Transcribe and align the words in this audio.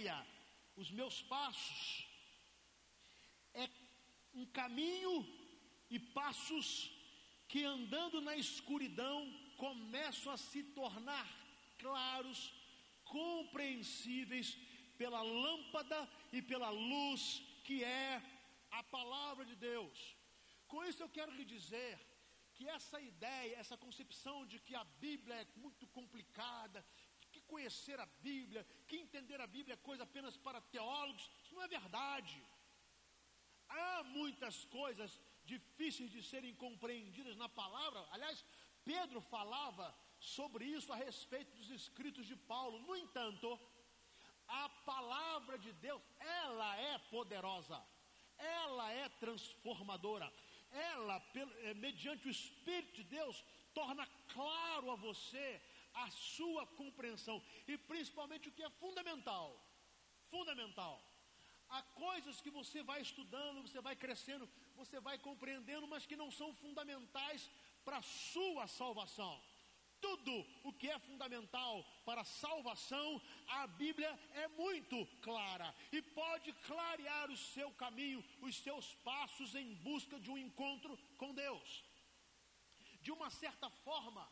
ideia, 0.00 0.26
os 0.76 0.90
meus 0.90 1.16
passos, 1.22 2.06
é 3.52 3.68
um 4.32 4.46
caminho 4.46 5.14
e 5.90 5.98
passos 5.98 6.68
que 7.50 7.64
andando 7.64 8.20
na 8.20 8.34
escuridão 8.36 9.18
começam 9.64 10.32
a 10.32 10.38
se 10.38 10.62
tornar 10.80 11.28
claros, 11.78 12.52
compreensíveis 13.04 14.56
pela 14.96 15.22
lâmpada 15.22 16.08
e 16.32 16.40
pela 16.40 16.70
luz 16.70 17.42
que 17.64 17.82
é 17.84 18.22
a 18.70 18.82
palavra 18.84 19.44
de 19.44 19.56
Deus. 19.56 19.98
Com 20.68 20.84
isso 20.84 21.02
eu 21.02 21.08
quero 21.08 21.32
lhe 21.32 21.44
dizer 21.44 21.98
que 22.54 22.68
essa 22.68 23.00
ideia, 23.00 23.56
essa 23.56 23.76
concepção 23.76 24.46
de 24.46 24.58
que 24.60 24.74
a 24.74 24.84
Bíblia 25.04 25.34
é 25.34 25.46
muito 25.56 25.86
complicada, 25.88 26.84
conhecer 27.52 27.98
a 28.00 28.06
Bíblia, 28.28 28.62
que 28.88 28.96
entender 29.04 29.40
a 29.40 29.52
Bíblia 29.56 29.74
é 29.74 29.88
coisa 29.88 30.04
apenas 30.04 30.36
para 30.46 30.60
teólogos, 30.76 31.24
isso 31.42 31.54
não 31.54 31.62
é 31.62 31.68
verdade. 31.78 32.38
Há 33.68 34.02
muitas 34.18 34.56
coisas 34.78 35.10
difíceis 35.44 36.10
de 36.14 36.22
serem 36.30 36.54
compreendidas 36.64 37.36
na 37.42 37.48
palavra. 37.48 38.00
Aliás, 38.14 38.44
Pedro 38.84 39.20
falava 39.34 39.86
sobre 40.18 40.64
isso 40.76 40.92
a 40.92 40.96
respeito 40.96 41.56
dos 41.56 41.70
escritos 41.70 42.26
de 42.26 42.36
Paulo. 42.52 42.78
No 42.80 42.96
entanto, 42.96 43.48
a 44.46 44.68
palavra 44.92 45.58
de 45.58 45.72
Deus, 45.72 46.02
ela 46.42 46.76
é 46.76 46.98
poderosa, 47.14 47.80
ela 48.36 48.92
é 48.92 49.08
transformadora, 49.24 50.30
ela, 50.70 51.16
eh, 51.34 51.74
mediante 51.74 52.26
o 52.26 52.30
Espírito 52.38 52.96
de 52.96 53.04
Deus, 53.04 53.44
torna 53.72 54.06
claro 54.34 54.90
a 54.90 54.96
você 54.96 55.60
a 56.04 56.10
sua 56.10 56.66
compreensão 56.80 57.42
e 57.66 57.76
principalmente 57.92 58.48
o 58.48 58.52
que 58.52 58.62
é 58.62 58.70
fundamental. 58.82 59.48
Fundamental. 60.34 60.94
Há 61.68 61.82
coisas 61.82 62.40
que 62.40 62.50
você 62.50 62.82
vai 62.82 63.00
estudando, 63.00 63.62
você 63.62 63.80
vai 63.80 63.94
crescendo, 63.94 64.48
você 64.76 64.98
vai 64.98 65.16
compreendendo, 65.18 65.86
mas 65.86 66.06
que 66.06 66.16
não 66.16 66.30
são 66.30 66.52
fundamentais 66.54 67.48
para 67.84 67.98
a 67.98 68.02
sua 68.02 68.66
salvação. 68.66 69.40
Tudo 70.00 70.34
o 70.64 70.72
que 70.72 70.88
é 70.90 70.98
fundamental 70.98 71.84
para 72.04 72.22
a 72.22 72.24
salvação, 72.24 73.20
a 73.46 73.66
Bíblia 73.66 74.10
é 74.32 74.48
muito 74.48 75.06
clara 75.20 75.74
e 75.92 76.00
pode 76.00 76.52
clarear 76.68 77.30
o 77.30 77.36
seu 77.36 77.70
caminho, 77.72 78.24
os 78.40 78.56
seus 78.56 78.94
passos 79.10 79.54
em 79.54 79.74
busca 79.74 80.18
de 80.18 80.30
um 80.30 80.38
encontro 80.38 80.96
com 81.18 81.34
Deus. 81.34 81.84
De 83.02 83.12
uma 83.12 83.30
certa 83.30 83.68
forma, 83.70 84.26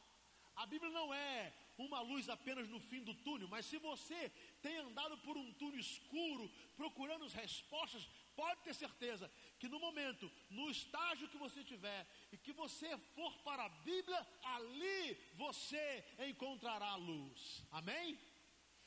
a 0.59 0.67
Bíblia 0.67 0.91
não 0.91 1.15
é 1.15 1.55
uma 1.79 2.01
luz 2.01 2.29
apenas 2.29 2.69
no 2.69 2.81
fim 2.81 3.03
do 3.09 3.15
túnel, 3.15 3.47
mas 3.49 3.65
se 3.67 3.79
você 3.79 4.21
tem 4.61 4.77
andado 4.79 5.17
por 5.19 5.37
um 5.37 5.53
túnel 5.53 5.79
escuro, 5.79 6.51
procurando 6.77 7.25
as 7.25 7.33
respostas, 7.33 8.09
pode 8.35 8.61
ter 8.63 8.75
certeza 8.75 9.31
que 9.61 9.69
no 9.69 9.79
momento, 9.79 10.31
no 10.51 10.69
estágio 10.69 11.29
que 11.29 11.39
você 11.39 11.63
tiver, 11.63 12.05
e 12.33 12.37
que 12.37 12.53
você 12.53 12.91
for 13.15 13.33
para 13.45 13.65
a 13.67 13.69
Bíblia, 13.69 14.21
ali 14.43 15.17
você 15.35 16.05
encontrará 16.29 16.89
a 16.89 16.97
luz. 16.97 17.65
Amém? 17.71 18.19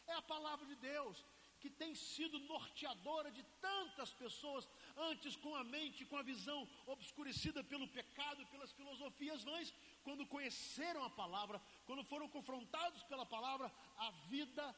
É 0.08 0.14
a 0.14 0.22
palavra 0.22 0.66
de 0.66 0.76
Deus 0.76 1.24
que 1.62 1.70
tem 1.70 1.94
sido 1.94 2.40
norteadora 2.40 3.30
de 3.32 3.44
tantas 3.62 4.12
pessoas, 4.22 4.68
antes 4.98 5.36
com 5.36 5.56
a 5.56 5.64
mente, 5.64 6.06
com 6.06 6.18
a 6.18 6.24
visão 6.24 6.68
obscurecida 6.88 7.64
pelo 7.64 7.88
pecado 7.88 8.46
pelas 8.48 8.72
filosofias 8.72 9.44
vãs, 9.44 9.72
quando 10.04 10.26
conheceram 10.26 11.04
a 11.04 11.10
palavra, 11.10 11.62
quando 11.86 12.04
foram 12.04 12.28
confrontados 12.28 13.04
pela 13.04 13.26
palavra, 13.26 13.72
a 13.98 14.12
vida 14.34 14.76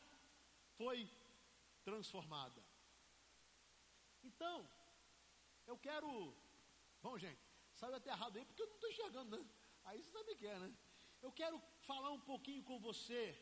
foi 0.77 1.09
transformada. 1.83 2.61
Então, 4.23 4.67
eu 5.67 5.77
quero. 5.77 6.33
Bom, 7.01 7.17
gente, 7.17 7.39
saiu 7.73 7.95
até 7.95 8.11
errado 8.11 8.37
aí 8.37 8.45
porque 8.45 8.61
eu 8.61 8.67
não 8.67 8.75
estou 8.75 8.89
enxergando, 8.89 9.37
né? 9.37 9.45
Aí 9.85 10.01
você 10.01 10.11
sabe 10.11 10.31
o 10.31 10.37
que 10.37 10.47
é, 10.47 10.59
né? 10.59 10.73
Eu 11.21 11.31
quero 11.31 11.61
falar 11.81 12.11
um 12.11 12.19
pouquinho 12.19 12.63
com 12.63 12.79
você 12.79 13.37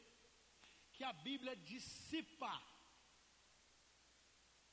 que 0.93 1.03
a 1.03 1.13
Bíblia 1.13 1.55
dissipa 1.55 2.51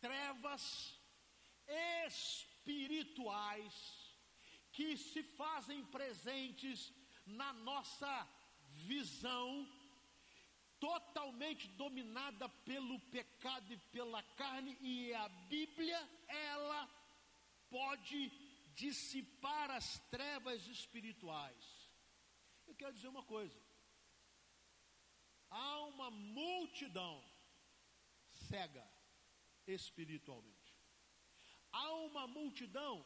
trevas 0.01 0.99
espirituais 2.07 3.75
que 4.73 4.97
se 4.97 5.23
fazem 5.23 5.85
presentes 5.87 6.93
na 7.29 7.53
nossa 7.53 8.29
visão, 8.87 9.67
totalmente 10.81 11.69
dominada 11.69 12.49
pelo 12.49 12.99
pecado 13.01 13.73
e 13.73 13.79
pela 13.93 14.23
carne, 14.23 14.77
e 14.81 15.13
a 15.15 15.29
Bíblia, 15.29 15.99
ela 16.29 16.89
pode 17.71 18.31
dissipar 18.75 19.71
as 19.71 19.99
trevas 20.11 20.67
espirituais. 20.67 21.91
Eu 22.67 22.75
quero 22.75 22.93
dizer 22.93 23.09
uma 23.09 23.23
coisa: 23.23 23.61
há 25.51 25.81
uma 25.87 26.11
multidão 26.11 27.23
cega 28.49 28.89
espiritualmente. 29.67 30.57
Há 31.71 31.93
uma 31.95 32.27
multidão 32.27 33.05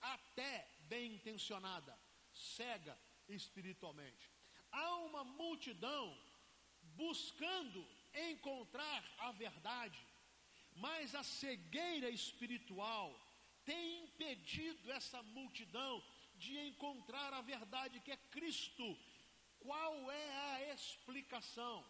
até 0.00 0.68
bem 0.88 1.14
intencionada, 1.14 1.98
cega 2.32 2.96
espiritualmente. 3.28 4.30
Há 4.70 4.96
uma 4.98 5.24
multidão 5.24 6.16
buscando 6.96 7.86
encontrar 8.30 9.04
a 9.18 9.32
verdade, 9.32 10.04
mas 10.76 11.14
a 11.14 11.22
cegueira 11.22 12.10
espiritual 12.10 13.18
tem 13.64 14.04
impedido 14.04 14.90
essa 14.92 15.22
multidão 15.22 16.02
de 16.36 16.58
encontrar 16.58 17.32
a 17.32 17.40
verdade 17.40 18.00
que 18.00 18.10
é 18.10 18.16
Cristo. 18.16 18.98
Qual 19.58 20.10
é 20.10 20.30
a 20.52 20.74
explicação? 20.74 21.84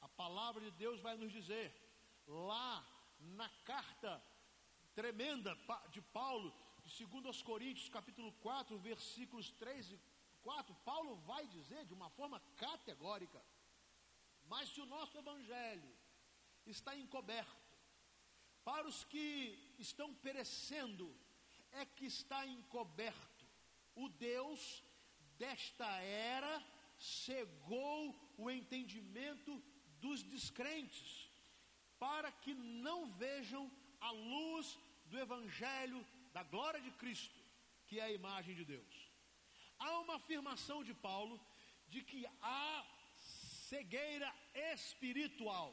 A 0.00 0.08
palavra 0.08 0.62
de 0.62 0.70
Deus 0.72 1.00
vai 1.00 1.16
nos 1.16 1.30
dizer, 1.30 1.72
lá 2.26 2.84
na 3.20 3.48
carta 3.64 4.22
tremenda 4.94 5.56
de 5.90 6.00
Paulo, 6.00 6.52
de 6.84 7.06
2 7.06 7.42
Coríntios, 7.42 7.88
capítulo 7.88 8.32
4, 8.40 8.78
versículos 8.78 9.50
3 9.52 9.92
e 9.92 10.00
4, 10.42 10.74
Paulo 10.84 11.16
vai 11.16 11.46
dizer 11.46 11.84
de 11.84 11.94
uma 11.94 12.10
forma 12.10 12.40
categórica: 12.56 13.44
Mas 14.44 14.68
se 14.70 14.80
o 14.80 14.86
nosso 14.86 15.16
evangelho 15.16 15.90
está 16.66 16.96
encoberto, 16.96 17.78
para 18.64 18.86
os 18.86 19.04
que 19.04 19.74
estão 19.78 20.14
perecendo, 20.14 21.14
é 21.72 21.84
que 21.84 22.06
está 22.06 22.46
encoberto. 22.46 23.46
O 23.94 24.08
Deus 24.08 24.82
desta 25.38 25.86
era 26.02 26.62
cegou 26.98 28.14
o 28.36 28.50
entendimento 28.50 29.62
dos 30.00 30.22
descrentes, 30.22 31.30
para 31.98 32.30
que 32.30 32.54
não 32.54 33.10
vejam 33.12 33.70
a 34.00 34.10
luz 34.10 34.78
do 35.06 35.18
Evangelho 35.18 36.06
da 36.32 36.42
glória 36.42 36.80
de 36.80 36.90
Cristo, 36.92 37.40
que 37.86 37.98
é 37.98 38.04
a 38.04 38.12
imagem 38.12 38.54
de 38.54 38.64
Deus. 38.64 39.09
Há 39.80 39.98
uma 40.00 40.16
afirmação 40.16 40.78
de 40.88 40.94
Paulo 41.08 41.40
de 41.88 42.00
que 42.02 42.20
há 42.40 42.86
cegueira 43.70 44.30
espiritual. 44.72 45.68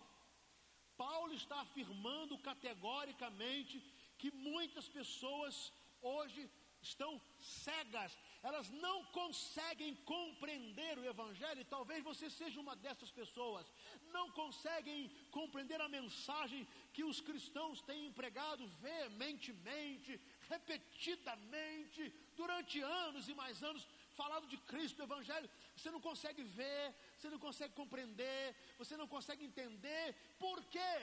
Paulo 0.95 1.33
está 1.33 1.57
afirmando 1.61 2.37
categoricamente 2.49 3.75
que 4.17 4.31
muitas 4.31 4.87
pessoas 4.87 5.71
hoje 6.01 6.49
estão 6.81 7.11
cegas, 7.39 8.17
elas 8.41 8.69
não 8.69 9.03
conseguem 9.05 9.95
compreender 10.13 10.97
o 10.97 11.05
Evangelho, 11.05 11.61
e 11.61 11.65
talvez 11.65 12.03
você 12.03 12.29
seja 12.29 12.59
uma 12.59 12.75
dessas 12.75 13.11
pessoas, 13.11 13.65
não 14.11 14.31
conseguem 14.31 15.09
compreender 15.31 15.79
a 15.81 15.89
mensagem 15.89 16.67
que 16.93 17.03
os 17.03 17.19
cristãos 17.19 17.81
têm 17.81 18.07
empregado 18.07 18.67
veementemente, 18.81 20.19
repetidamente, 20.49 22.13
durante 22.35 22.79
anos 22.79 23.27
e 23.27 23.33
mais 23.33 23.61
anos, 23.63 23.87
falado 24.21 24.45
de 24.53 24.57
Cristo, 24.69 24.97
do 24.97 25.07
Evangelho, 25.09 25.49
você 25.75 25.89
não 25.95 26.01
consegue 26.09 26.43
ver, 26.59 26.83
você 27.17 27.29
não 27.33 27.39
consegue 27.47 27.73
compreender, 27.81 28.43
você 28.81 28.95
não 29.01 29.07
consegue 29.15 29.43
entender, 29.49 30.05
por 30.39 30.57
quê? 30.75 30.95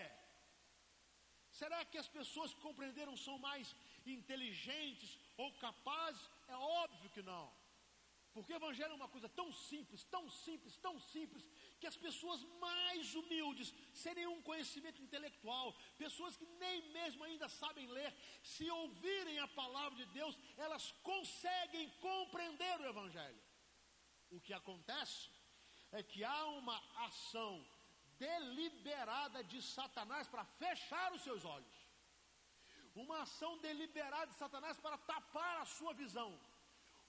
Será 1.61 1.81
que 1.85 1.99
as 2.03 2.09
pessoas 2.19 2.53
que 2.53 2.61
compreenderam 2.69 3.17
são 3.17 3.37
mais 3.49 3.75
inteligentes 4.05 5.11
ou 5.37 5.53
capazes? 5.67 6.25
É 6.49 6.57
óbvio 6.85 7.11
que 7.11 7.23
não. 7.23 7.45
Porque 8.35 8.53
o 8.53 8.57
Evangelho 8.57 8.93
é 8.93 9.01
uma 9.01 9.13
coisa 9.15 9.29
tão 9.29 9.49
simples, 9.53 10.03
tão 10.15 10.29
simples, 10.29 10.77
tão 10.87 10.95
simples, 10.99 11.45
que 11.81 11.87
as 11.87 11.97
pessoas 11.97 12.43
mais 12.65 13.15
humildes, 13.15 13.73
sem 13.93 14.13
nenhum 14.17 14.43
conhecimento 14.43 15.01
intelectual, 15.01 15.73
pessoas 15.97 16.37
que 16.37 16.47
nem 16.65 16.83
mesmo 16.91 17.23
ainda 17.23 17.49
sabem 17.49 17.87
ler, 17.87 18.13
se 18.43 18.69
ouvirem 18.69 19.39
a 19.39 19.47
palavra 19.47 19.97
de 20.01 20.07
Deus, 20.07 20.37
elas 20.57 20.91
conseguem 21.11 21.89
compreender 22.01 22.81
o 22.81 22.89
Evangelho. 22.95 23.43
O 24.31 24.41
que 24.41 24.53
acontece 24.53 25.31
é 25.93 26.03
que 26.03 26.25
há 26.25 26.47
uma 26.47 26.77
ação 27.07 27.65
deliberada 28.19 29.45
de 29.45 29.63
Satanás 29.63 30.27
para 30.27 30.45
fechar 30.45 31.13
os 31.13 31.23
seus 31.23 31.45
olhos. 31.45 31.77
Uma 32.97 33.23
ação 33.23 33.59
deliberada 33.59 34.27
de 34.33 34.39
Satanás 34.39 34.77
para 34.79 34.99
tapar 34.99 35.61
a 35.61 35.65
sua 35.65 35.95
visão. 35.95 36.31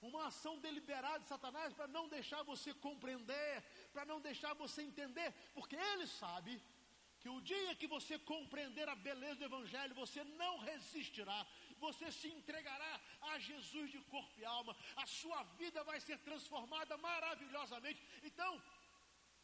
Uma 0.00 0.26
ação 0.26 0.58
deliberada 0.58 1.20
de 1.20 1.28
Satanás 1.28 1.72
para 1.72 1.86
não 1.88 2.08
deixar 2.08 2.42
você 2.42 2.72
compreender, 2.74 3.62
para 3.92 4.04
não 4.04 4.20
deixar 4.20 4.54
você 4.54 4.82
entender, 4.82 5.32
porque 5.54 5.76
ele 5.76 6.06
sabe 6.06 6.62
que 7.20 7.28
o 7.28 7.40
dia 7.40 7.74
que 7.74 7.86
você 7.86 8.18
compreender 8.18 8.88
a 8.88 8.94
beleza 8.94 9.36
do 9.36 9.44
Evangelho, 9.46 9.94
você 9.94 10.22
não 10.22 10.58
resistirá, 10.58 11.46
você 11.78 12.12
se 12.12 12.28
entregará 12.28 13.00
a 13.20 13.38
Jesus 13.38 13.90
de 13.90 13.98
corpo 14.02 14.38
e 14.38 14.44
alma, 14.44 14.76
a 14.96 15.06
sua 15.06 15.42
vida 15.60 15.82
vai 15.82 15.98
ser 16.00 16.18
transformada 16.18 16.96
maravilhosamente. 16.98 18.00
Então, 18.22 18.62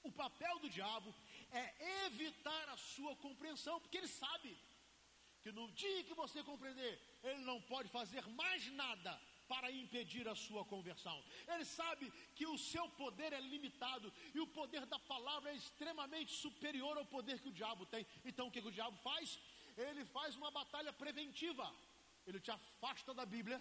o 0.03 0.13
papel 0.13 0.59
do 0.59 0.69
diabo 0.69 1.15
é 1.51 2.07
evitar 2.07 2.69
a 2.69 2.77
sua 2.77 3.17
compreensão, 3.17 3.81
porque 3.81 3.99
ele 3.99 4.09
sabe 4.09 4.57
que 5.43 5.51
no 5.51 5.71
dia 5.73 6.05
que 6.05 6.15
você 6.15 6.43
compreender, 6.45 7.01
ele 7.25 7.41
não 7.41 7.61
pode 7.63 7.89
fazer 7.89 8.25
mais 8.29 8.67
nada 8.73 9.21
para 9.53 9.71
impedir 9.83 10.27
a 10.33 10.37
sua 10.45 10.63
conversão. 10.73 11.17
Ele 11.53 11.67
sabe 11.79 12.05
que 12.37 12.47
o 12.53 12.59
seu 12.73 12.85
poder 13.03 13.31
é 13.39 13.41
limitado 13.53 14.09
e 14.37 14.41
o 14.45 14.47
poder 14.59 14.85
da 14.95 14.99
palavra 15.13 15.51
é 15.51 15.61
extremamente 15.63 16.33
superior 16.45 16.95
ao 16.97 17.07
poder 17.17 17.37
que 17.43 17.51
o 17.53 17.59
diabo 17.61 17.85
tem. 17.95 18.07
Então 18.31 18.47
o 18.47 18.53
que, 18.53 18.63
que 18.63 18.73
o 18.73 18.79
diabo 18.79 18.97
faz? 19.09 19.39
Ele 19.89 20.05
faz 20.17 20.37
uma 20.41 20.51
batalha 20.61 20.93
preventiva. 21.03 21.67
Ele 22.27 22.41
te 22.47 22.51
afasta 22.59 23.13
da 23.21 23.27
Bíblia. 23.37 23.59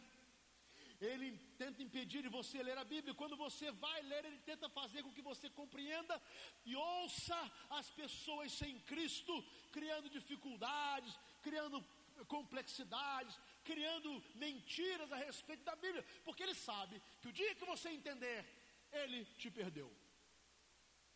Ele 1.11 1.29
tenta 1.61 1.83
impedir 1.85 2.21
de 2.25 2.31
você 2.39 2.57
ler 2.67 2.77
a 2.77 2.89
Bíblia. 2.93 3.19
Quando 3.21 3.35
você 3.45 3.69
vai 3.85 3.99
ler, 4.11 4.23
ele 4.25 4.41
tenta 4.51 4.69
fazer 4.69 5.01
com 5.03 5.13
que 5.17 5.27
você 5.29 5.49
compreenda 5.61 6.15
e 6.63 6.75
ouça 6.75 7.39
as 7.79 7.89
pessoas 8.01 8.51
sem 8.61 8.79
Cristo, 8.91 9.33
criando 9.71 10.13
dificuldades, 10.17 11.13
criando 11.47 11.83
complexidades, 12.27 13.39
criando 13.63 14.23
mentiras 14.35 15.11
a 15.11 15.15
respeito 15.15 15.63
da 15.63 15.75
Bíblia, 15.75 16.05
porque 16.25 16.43
ele 16.43 16.55
sabe 16.55 17.01
que 17.21 17.29
o 17.29 17.33
dia 17.33 17.55
que 17.55 17.65
você 17.65 17.89
entender, 17.89 18.45
ele 18.91 19.25
te 19.41 19.49
perdeu. 19.49 19.89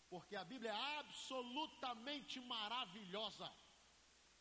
Porque 0.10 0.36
a 0.36 0.44
Bíblia 0.44 0.72
é 0.72 1.00
absolutamente 1.00 2.40
maravilhosa. 2.40 3.52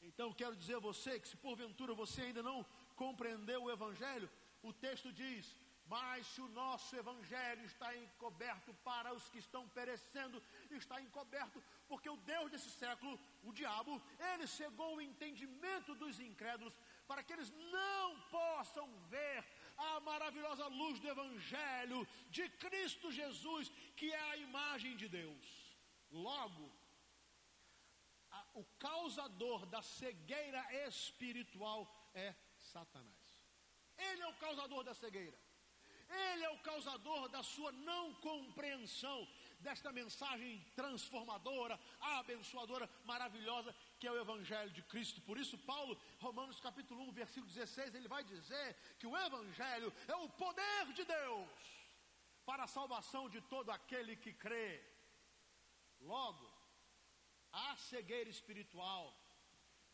Então 0.02 0.32
quero 0.32 0.54
dizer 0.54 0.76
a 0.76 0.86
você 0.90 1.18
que 1.18 1.28
se 1.28 1.36
porventura 1.36 1.94
você 1.94 2.22
ainda 2.22 2.42
não 2.42 2.64
compreendeu 2.94 3.62
o 3.62 3.70
Evangelho, 3.70 4.30
o 4.62 4.72
texto 4.72 5.10
diz: 5.12 5.56
Mas 5.86 6.26
se 6.26 6.40
o 6.40 6.48
nosso 6.48 6.94
Evangelho 6.94 7.64
está 7.64 7.96
encoberto 7.96 8.74
para 8.88 9.14
os 9.14 9.28
que 9.30 9.38
estão 9.38 9.68
perecendo, 9.68 10.42
está 10.70 11.00
encoberto, 11.00 11.62
porque 11.88 12.08
o 12.08 12.16
Deus 12.18 12.50
desse 12.50 12.70
século, 12.70 13.18
o 13.42 13.52
diabo, 13.52 14.02
ele 14.32 14.46
cegou 14.46 14.96
o 14.96 15.00
entendimento 15.00 15.94
dos 15.94 16.20
incrédulos, 16.20 16.76
para 17.06 17.22
que 17.22 17.32
eles 17.32 17.50
não 17.50 18.20
possam 18.30 18.86
ver 19.08 19.44
a 19.76 20.00
maravilhosa 20.00 20.66
luz 20.66 20.98
do 21.00 21.08
Evangelho 21.08 22.06
de 22.30 22.48
Cristo 22.64 23.10
Jesus, 23.10 23.70
que 23.96 24.12
é 24.12 24.20
a 24.30 24.36
imagem 24.36 24.96
de 24.96 25.08
Deus. 25.08 25.46
Logo, 26.10 26.72
a, 28.30 28.46
o 28.54 28.64
causador 28.78 29.66
da 29.66 29.82
cegueira 29.82 30.62
espiritual 30.86 31.92
é 32.14 32.34
Satanás. 32.58 33.24
Ele 33.96 34.22
é 34.22 34.28
o 34.28 34.34
causador 34.34 34.84
da 34.84 34.94
cegueira. 34.94 35.38
Ele 36.08 36.44
é 36.44 36.50
o 36.50 36.58
causador 36.58 37.28
da 37.28 37.42
sua 37.42 37.72
não 37.72 38.14
compreensão 38.14 39.26
desta 39.60 39.90
mensagem 39.90 40.60
transformadora, 40.76 41.80
abençoadora, 42.00 42.88
maravilhosa, 43.04 43.74
que 43.98 44.06
é 44.06 44.12
o 44.12 44.20
Evangelho 44.20 44.70
de 44.70 44.82
Cristo. 44.82 45.20
Por 45.22 45.38
isso, 45.38 45.56
Paulo, 45.58 45.98
Romanos 46.18 46.60
capítulo 46.60 47.02
1, 47.08 47.12
versículo 47.12 47.52
16, 47.52 47.94
ele 47.94 48.08
vai 48.08 48.22
dizer 48.24 48.76
que 48.98 49.06
o 49.06 49.16
Evangelho 49.16 49.92
é 50.06 50.16
o 50.16 50.28
poder 50.28 50.92
de 50.92 51.04
Deus 51.04 51.50
para 52.44 52.64
a 52.64 52.72
salvação 52.78 53.28
de 53.28 53.40
todo 53.42 53.70
aquele 53.70 54.16
que 54.16 54.32
crê. 54.32 54.82
Logo, 56.00 56.46
a 57.52 57.76
cegueira 57.76 58.28
espiritual, 58.28 59.16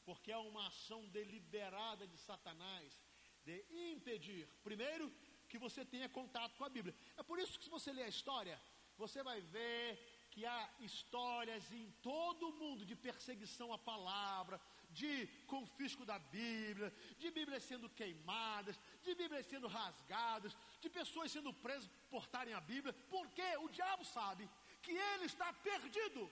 porque 0.04 0.32
é 0.32 0.36
uma 0.36 0.66
ação 0.68 1.06
deliberada 1.08 2.06
de 2.06 2.18
Satanás 2.18 2.98
de 3.44 3.64
impedir, 3.92 4.48
primeiro, 4.62 5.12
que 5.48 5.58
você 5.58 5.84
tenha 5.84 6.08
contato 6.08 6.56
com 6.56 6.64
a 6.64 6.68
Bíblia. 6.68 6.94
É 7.16 7.22
por 7.22 7.38
isso 7.38 7.58
que, 7.58 7.64
se 7.64 7.70
você 7.70 7.92
ler 7.92 8.04
a 8.04 8.08
história, 8.08 8.60
você 8.96 9.22
vai 9.22 9.40
ver 9.40 9.98
que 10.30 10.46
há 10.46 10.70
histórias 10.80 11.70
em 11.72 11.90
todo 12.02 12.48
o 12.48 12.52
mundo 12.52 12.84
de 12.84 12.94
perseguição 12.94 13.72
à 13.72 13.78
palavra, 13.78 14.60
de 14.90 15.26
confisco 15.46 16.04
da 16.04 16.18
Bíblia, 16.18 16.92
de 17.18 17.30
Bíblias 17.30 17.64
sendo 17.64 17.88
queimadas, 17.90 18.78
de 19.02 19.14
Bíblias 19.14 19.46
sendo 19.46 19.66
rasgadas, 19.66 20.56
de 20.80 20.88
pessoas 20.88 21.30
sendo 21.32 21.52
presas 21.52 21.88
por 21.88 22.20
portarem 22.20 22.54
a 22.54 22.60
Bíblia, 22.60 22.92
porque 23.08 23.48
o 23.58 23.68
diabo 23.68 24.04
sabe 24.04 24.48
que 24.82 24.92
ele 24.92 25.26
está 25.26 25.52
perdido 25.52 26.30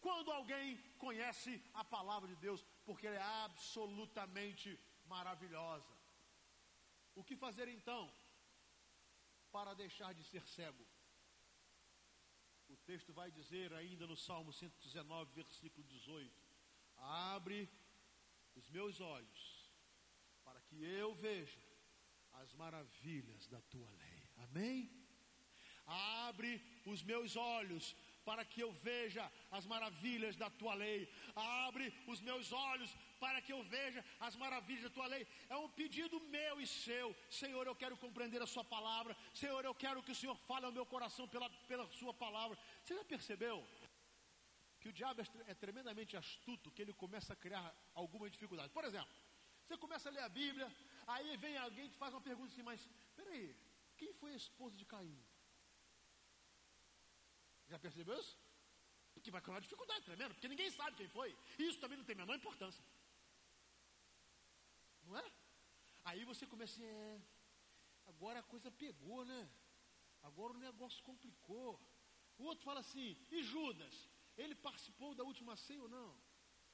quando 0.00 0.30
alguém 0.30 0.76
conhece 0.98 1.62
a 1.74 1.84
palavra 1.84 2.28
de 2.28 2.36
Deus, 2.36 2.64
porque 2.84 3.06
ela 3.06 3.16
é 3.16 3.44
absolutamente 3.44 4.78
maravilhosa. 5.06 5.92
O 7.14 7.24
que 7.24 7.36
fazer 7.36 7.68
então 7.68 8.10
para 9.52 9.74
deixar 9.74 10.14
de 10.14 10.24
ser 10.24 10.46
cego? 10.46 10.84
O 12.70 12.76
texto 12.76 13.12
vai 13.12 13.30
dizer 13.30 13.72
ainda 13.72 14.06
no 14.06 14.16
Salmo 14.16 14.52
119, 14.52 15.32
versículo 15.34 15.84
18: 15.88 16.32
Abre 17.36 17.68
os 18.54 18.70
meus 18.70 19.00
olhos 19.00 19.68
para 20.44 20.60
que 20.60 20.82
eu 20.84 21.14
veja 21.14 21.60
as 22.34 22.54
maravilhas 22.54 23.48
da 23.48 23.60
tua 23.62 23.90
lei. 23.90 24.30
Amém? 24.36 24.90
Abre 25.84 26.62
os 26.86 27.02
meus 27.02 27.34
olhos 27.36 27.96
para 28.30 28.44
que 28.50 28.60
eu 28.64 28.70
veja 28.88 29.24
as 29.56 29.64
maravilhas 29.72 30.36
da 30.42 30.48
tua 30.58 30.74
lei. 30.82 30.98
Abre 31.66 31.86
os 32.12 32.20
meus 32.28 32.52
olhos 32.52 32.90
para 33.22 33.38
que 33.44 33.52
eu 33.56 33.60
veja 33.76 34.00
as 34.26 34.36
maravilhas 34.42 34.84
da 34.84 34.90
tua 34.98 35.08
lei. 35.14 35.22
É 35.48 35.56
um 35.56 35.68
pedido 35.80 36.20
meu 36.36 36.60
e 36.64 36.66
seu. 36.66 37.08
Senhor, 37.28 37.64
eu 37.66 37.74
quero 37.82 37.96
compreender 38.04 38.40
a 38.40 38.46
sua 38.54 38.64
palavra. 38.76 39.16
Senhor, 39.34 39.64
eu 39.64 39.74
quero 39.74 40.04
que 40.04 40.12
o 40.12 40.18
Senhor 40.20 40.36
fale 40.50 40.64
ao 40.66 40.76
meu 40.78 40.86
coração 40.94 41.26
pela, 41.34 41.48
pela 41.70 41.86
sua 42.00 42.14
palavra. 42.14 42.56
Você 42.84 42.94
já 42.94 43.04
percebeu? 43.04 43.56
Que 44.80 44.90
o 44.90 44.92
diabo 44.92 45.20
é, 45.22 45.26
é 45.48 45.54
tremendamente 45.64 46.16
astuto, 46.16 46.70
que 46.70 46.82
ele 46.82 46.92
começa 46.92 47.32
a 47.32 47.40
criar 47.44 47.66
alguma 48.02 48.30
dificuldade. 48.30 48.72
Por 48.78 48.84
exemplo, 48.84 49.12
você 49.64 49.76
começa 49.76 50.08
a 50.08 50.12
ler 50.12 50.22
a 50.22 50.28
Bíblia, 50.28 50.68
aí 51.14 51.36
vem 51.36 51.56
alguém 51.56 51.86
e 51.86 51.90
te 51.90 51.98
faz 51.98 52.14
uma 52.14 52.26
pergunta 52.30 52.52
assim, 52.52 52.62
mas 52.62 52.88
peraí, 53.16 53.44
quem 53.98 54.12
foi 54.14 54.32
a 54.32 54.36
esposa 54.36 54.76
de 54.76 54.86
Caim? 54.86 55.20
Já 57.70 57.78
percebeu 57.78 58.18
isso? 58.20 58.36
Porque 59.14 59.30
vai 59.30 59.40
criar 59.40 59.54
uma 59.54 59.66
dificuldade 59.66 60.04
tremenda, 60.04 60.34
porque 60.34 60.48
ninguém 60.52 60.70
sabe 60.70 60.96
quem 60.96 61.08
foi. 61.08 61.36
E 61.58 61.68
isso 61.68 61.78
também 61.82 61.98
não 61.98 62.04
tem 62.04 62.14
a 62.14 62.22
menor 62.22 62.36
importância. 62.36 62.82
Não 65.04 65.16
é? 65.16 65.26
Aí 66.04 66.24
você 66.24 66.46
começa 66.46 66.72
assim, 66.74 66.84
é, 66.84 67.20
agora 68.06 68.40
a 68.40 68.48
coisa 68.54 68.70
pegou, 68.70 69.24
né? 69.24 69.40
Agora 70.22 70.52
o 70.52 70.58
negócio 70.58 71.02
complicou. 71.04 71.80
O 72.38 72.44
outro 72.44 72.64
fala 72.64 72.80
assim, 72.80 73.16
e 73.30 73.42
Judas? 73.42 74.08
Ele 74.36 74.54
participou 74.54 75.14
da 75.14 75.24
última 75.24 75.56
ceia 75.56 75.82
ou 75.82 75.88
não? 75.88 76.10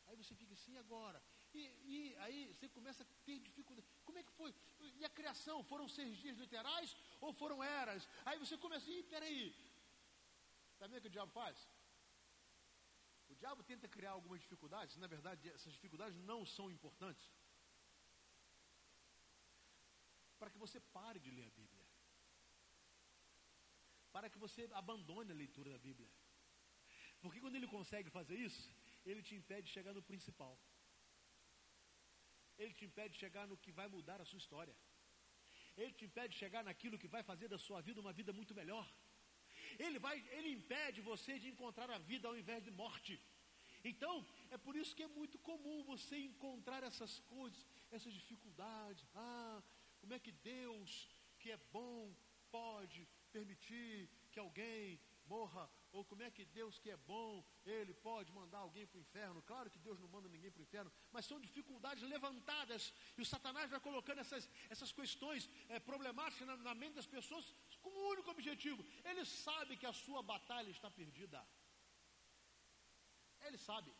Aí 0.07 0.17
você 0.17 0.35
fica 0.35 0.55
assim, 0.55 0.76
agora? 0.79 1.23
E, 1.53 1.61
e, 1.95 2.17
aí 2.19 2.55
você 2.55 2.69
começa 2.69 3.03
a 3.03 3.07
ter 3.25 3.38
dificuldade. 3.41 3.88
Como 4.05 4.19
é 4.19 4.23
que 4.23 4.33
foi? 4.33 4.55
E 4.99 5.05
a 5.05 5.09
criação? 5.09 5.65
Foram 5.65 5.88
seis 5.88 6.17
dias 6.19 6.37
literais 6.38 6.95
ou 7.21 7.33
foram 7.33 7.62
eras? 7.62 8.09
Aí 8.25 8.38
você 8.38 8.57
começa, 8.57 8.91
ih, 8.91 9.03
peraí, 9.05 9.55
Sabe 10.78 10.97
o 10.97 11.00
que 11.00 11.11
o 11.12 11.16
diabo 11.16 11.33
faz? 11.33 11.59
O 13.28 13.35
diabo 13.35 13.62
tenta 13.71 13.88
criar 13.88 14.12
algumas 14.12 14.40
dificuldades, 14.40 14.97
na 14.97 15.09
verdade, 15.14 15.49
essas 15.56 15.73
dificuldades 15.73 16.18
não 16.30 16.40
são 16.56 16.71
importantes. 16.76 17.26
Para 20.38 20.50
que 20.50 20.59
você 20.64 20.78
pare 20.99 21.18
de 21.18 21.30
ler 21.30 21.47
a 21.47 21.56
Bíblia. 21.61 21.85
Para 24.12 24.30
que 24.30 24.38
você 24.38 24.68
abandone 24.83 25.33
a 25.33 25.40
leitura 25.45 25.71
da 25.71 25.78
Bíblia. 25.78 26.11
Porque 27.21 27.40
quando 27.40 27.56
ele 27.56 27.75
consegue 27.76 28.11
fazer 28.11 28.37
isso, 28.49 28.71
ele 29.04 29.23
te 29.23 29.35
impede 29.35 29.66
de 29.68 29.73
chegar 29.76 29.95
no 29.99 30.02
principal. 30.11 30.54
Ele 32.59 32.73
te 32.78 32.85
impede 32.88 33.14
de 33.14 33.21
chegar 33.25 33.47
no 33.47 33.56
que 33.64 33.73
vai 33.73 33.88
mudar 33.88 34.21
a 34.21 34.25
sua 34.30 34.38
história. 34.38 34.76
Ele 35.76 35.92
te 35.92 36.04
impede 36.09 36.33
de 36.35 36.38
chegar 36.38 36.62
naquilo 36.68 36.99
que 37.02 37.12
vai 37.14 37.23
fazer 37.23 37.49
da 37.49 37.59
sua 37.59 37.80
vida 37.88 38.00
uma 38.00 38.12
vida 38.21 38.33
muito 38.33 38.54
melhor. 38.54 38.87
Ele 39.78 39.99
vai, 39.99 40.18
ele 40.30 40.50
impede 40.50 41.00
você 41.00 41.38
de 41.38 41.49
encontrar 41.49 41.90
a 41.90 41.99
vida 41.99 42.28
ao 42.28 42.37
invés 42.37 42.62
de 42.62 42.71
morte. 42.71 43.21
Então, 43.85 44.26
é 44.50 44.59
por 44.59 44.75
isso 44.75 44.95
que 44.97 45.02
é 45.02 45.09
muito 45.09 45.38
comum 45.38 45.85
você 45.85 46.16
encontrar 46.18 46.83
essas 46.83 47.21
coisas, 47.21 47.64
essas 47.90 48.12
dificuldades. 48.12 49.06
Ah, 49.14 49.62
como 50.00 50.14
é 50.14 50.18
que 50.18 50.33
Deus, 50.33 51.09
que 51.38 51.50
é 51.52 51.59
bom, 51.73 52.14
pode 52.50 53.06
permitir 53.33 54.09
que 54.33 54.38
alguém 54.38 55.00
morra 55.26 55.71
ou 55.97 56.05
como 56.05 56.23
é 56.23 56.31
que 56.37 56.45
Deus 56.45 56.79
que 56.79 56.91
é 56.91 56.97
bom, 57.12 57.45
ele 57.65 57.95
pode 58.09 58.31
mandar 58.38 58.59
alguém 58.59 58.87
para 58.87 58.99
o 58.99 59.05
inferno. 59.07 59.43
Claro 59.50 59.71
que 59.71 59.79
Deus 59.87 59.99
não 59.99 60.09
manda 60.15 60.29
ninguém 60.29 60.50
para 60.50 60.61
o 60.61 60.67
inferno, 60.69 60.93
mas 61.11 61.25
são 61.31 61.41
dificuldades 61.47 62.05
levantadas 62.15 62.93
e 63.17 63.23
o 63.23 63.29
Satanás 63.35 63.71
vai 63.71 63.81
colocando 63.81 64.21
essas, 64.25 64.49
essas 64.69 64.93
questões 64.93 65.49
é, 65.69 65.79
problemáticas 65.91 66.47
na, 66.47 66.57
na 66.69 66.75
mente 66.75 66.95
das 67.00 67.07
pessoas 67.07 67.55
com 67.83 67.91
um 67.91 68.09
único 68.15 68.31
objetivo. 68.31 68.85
Ele 69.05 69.25
sabe 69.25 69.76
que 69.76 69.87
a 69.87 69.93
sua 69.93 70.23
batalha 70.23 70.71
está 70.71 70.91
perdida. 70.91 71.41
Ele 73.41 73.59
sabe. 73.59 73.91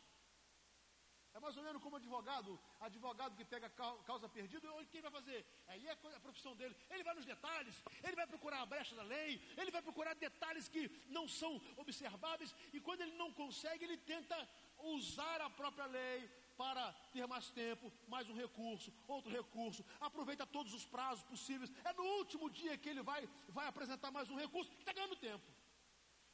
É 1.37 1.40
mais 1.40 1.55
ou 1.55 1.62
menos 1.62 1.83
como 1.83 1.97
advogado, 1.97 2.59
advogado 2.81 3.37
que 3.37 3.45
pega 3.45 3.69
causa 4.07 4.26
perdida, 4.26 4.66
quem 4.90 5.02
vai 5.02 5.11
fazer? 5.11 5.45
Aí 5.69 5.87
é 5.87 5.93
a 5.93 6.21
profissão 6.26 6.57
dele. 6.57 6.75
Ele 6.88 7.05
vai 7.05 7.14
nos 7.14 7.26
detalhes, 7.26 7.75
ele 8.02 8.16
vai 8.16 8.26
procurar 8.26 8.62
a 8.62 8.66
brecha 8.66 8.95
da 8.97 9.02
lei, 9.02 9.38
ele 9.59 9.71
vai 9.71 9.83
procurar 9.83 10.14
detalhes 10.14 10.66
que 10.66 10.88
não 11.09 11.28
são 11.28 11.61
observáveis, 11.76 12.55
e 12.73 12.81
quando 12.81 13.02
ele 13.02 13.12
não 13.19 13.31
consegue, 13.35 13.85
ele 13.85 13.99
tenta 13.99 14.49
usar 14.78 15.43
a 15.43 15.50
própria 15.50 15.85
lei 15.85 16.26
para 16.57 16.90
ter 17.12 17.26
mais 17.26 17.50
tempo, 17.50 17.93
mais 18.09 18.26
um 18.31 18.35
recurso, 18.35 18.90
outro 19.07 19.31
recurso, 19.31 19.85
aproveita 20.00 20.47
todos 20.47 20.73
os 20.73 20.87
prazos 20.87 21.23
possíveis. 21.25 21.71
É 21.85 21.93
no 21.93 22.05
último 22.21 22.49
dia 22.49 22.78
que 22.78 22.88
ele 22.88 23.02
vai, 23.02 23.28
vai 23.50 23.66
apresentar 23.66 24.11
mais 24.11 24.31
um 24.31 24.37
recurso, 24.37 24.73
está 24.78 24.95
ganhando 24.95 25.16
tempo. 25.16 25.45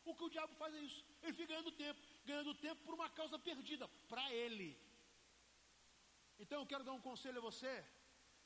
O 0.04 0.14
que 0.14 0.24
o 0.24 0.30
diabo 0.30 0.54
faz 0.54 0.72
é 0.76 0.80
isso, 0.80 1.04
ele 1.24 1.32
fica 1.32 1.48
ganhando 1.48 1.72
tempo, 1.72 2.00
ganhando 2.24 2.54
tempo 2.54 2.80
por 2.84 2.94
uma 2.94 3.10
causa 3.10 3.36
perdida, 3.36 3.88
para 4.08 4.32
ele. 4.32 4.78
Então 6.38 6.60
eu 6.60 6.66
quero 6.66 6.84
dar 6.84 6.92
um 6.92 7.00
conselho 7.00 7.38
a 7.38 7.42
você. 7.42 7.84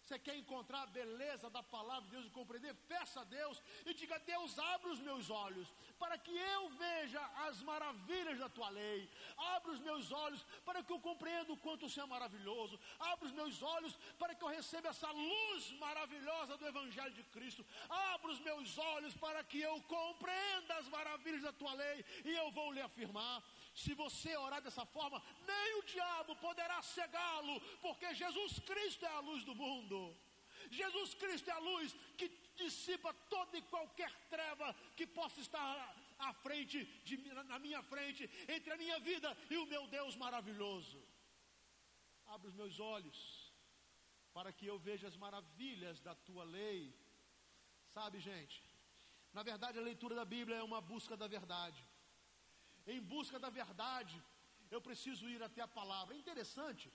Você 0.07 0.21
quer 0.21 0.37
encontrar 0.37 0.83
a 0.83 0.87
beleza 0.87 1.51
da 1.51 1.65
palavra 1.65 2.05
de 2.05 2.13
Deus 2.13 2.27
e 2.27 2.31
compreender? 2.31 2.73
Peça 2.87 3.23
a 3.23 3.25
Deus 3.25 3.61
e 3.85 3.93
diga: 3.93 4.17
Deus, 4.21 4.57
abre 4.57 4.91
os 4.91 5.01
meus 5.01 5.31
olhos 5.31 5.67
para 5.99 6.17
que 6.17 6.31
eu 6.31 6.69
veja 6.71 7.21
as 7.47 7.61
maravilhas 7.63 8.39
da 8.39 8.49
tua 8.49 8.69
lei. 8.69 9.11
Abre 9.37 9.73
os 9.73 9.81
meus 9.81 10.13
olhos 10.13 10.47
para 10.65 10.81
que 10.85 10.93
eu 10.93 11.01
compreenda 11.01 11.53
o 11.53 11.57
quanto 11.57 11.87
o 11.87 11.91
Senhor 11.91 12.07
é 12.07 12.11
maravilhoso. 12.11 12.79
Abre 13.01 13.27
os 13.27 13.33
meus 13.33 13.61
olhos 13.63 13.99
para 14.17 14.33
que 14.33 14.45
eu 14.45 14.49
receba 14.49 14.91
essa 14.91 15.11
luz 15.11 15.73
maravilhosa 15.73 16.57
do 16.57 16.69
Evangelho 16.69 17.13
de 17.13 17.25
Cristo. 17.25 17.67
Abre 17.89 18.31
os 18.31 18.39
meus 18.39 18.79
olhos 18.79 19.15
para 19.15 19.43
que 19.43 19.61
eu 19.61 19.83
compreenda 19.83 20.77
as 20.77 20.89
maravilhas 20.89 21.43
da 21.43 21.53
tua 21.53 21.75
lei 21.75 22.05
e 22.25 22.31
eu 22.31 22.49
vou 22.53 22.71
lhe 22.71 22.81
afirmar. 22.81 23.43
Se 23.83 23.93
você 23.93 24.35
orar 24.45 24.61
dessa 24.63 24.85
forma, 24.87 25.23
nem 25.47 25.79
o 25.79 25.83
diabo 25.95 26.35
poderá 26.37 26.81
cegá-lo, 26.81 27.61
porque 27.85 28.15
Jesus 28.15 28.59
Cristo 28.61 29.05
é 29.05 29.13
a 29.17 29.25
luz 29.29 29.45
do 29.45 29.55
mundo. 29.55 29.99
Jesus 30.71 31.13
Cristo 31.23 31.51
é 31.51 31.53
a 31.53 31.65
luz 31.71 31.95
que 32.17 32.29
dissipa 32.57 33.13
toda 33.35 33.59
e 33.59 33.63
qualquer 33.75 34.11
treva 34.31 34.75
que 34.97 35.07
possa 35.07 35.41
estar 35.41 35.95
à 36.19 36.33
frente, 36.33 36.85
de, 37.05 37.19
na 37.53 37.59
minha 37.59 37.83
frente, 37.83 38.31
entre 38.49 38.73
a 38.73 38.79
minha 38.79 38.99
vida 38.99 39.37
e 39.51 39.59
o 39.59 39.67
meu 39.67 39.87
Deus 39.89 40.17
maravilhoso. 40.17 41.07
Abre 42.29 42.49
os 42.49 42.55
meus 42.55 42.81
olhos 42.81 43.53
para 44.33 44.55
que 44.55 44.67
eu 44.67 44.79
veja 44.79 45.07
as 45.07 45.19
maravilhas 45.19 46.01
da 46.01 46.15
tua 46.15 46.45
lei. 46.45 46.99
Sabe, 47.93 48.21
gente, 48.21 48.65
na 49.35 49.43
verdade 49.43 49.79
a 49.79 49.83
leitura 49.83 50.15
da 50.15 50.25
Bíblia 50.25 50.57
é 50.57 50.63
uma 50.63 50.81
busca 50.81 51.15
da 51.15 51.29
verdade 51.29 51.85
em 52.87 53.01
busca 53.01 53.39
da 53.39 53.51
verdade, 53.51 54.23
eu 54.71 54.81
preciso 54.81 55.29
ir 55.29 55.43
até 55.43 55.61
a 55.63 55.69
palavra. 55.69 56.15
É 56.15 56.19
interessante 56.19 56.93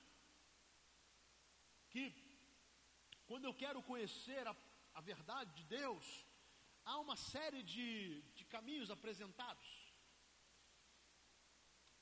que, 1.90 2.04
quando 3.26 3.46
eu 3.46 3.54
quero 3.54 3.82
conhecer 3.84 4.48
a, 4.48 4.56
a 4.94 5.02
verdade 5.02 5.54
de 5.56 5.64
Deus, 5.64 6.26
há 6.86 6.98
uma 7.00 7.18
série 7.18 7.62
de, 7.64 8.22
de 8.38 8.46
caminhos 8.46 8.90
apresentados. 8.90 9.70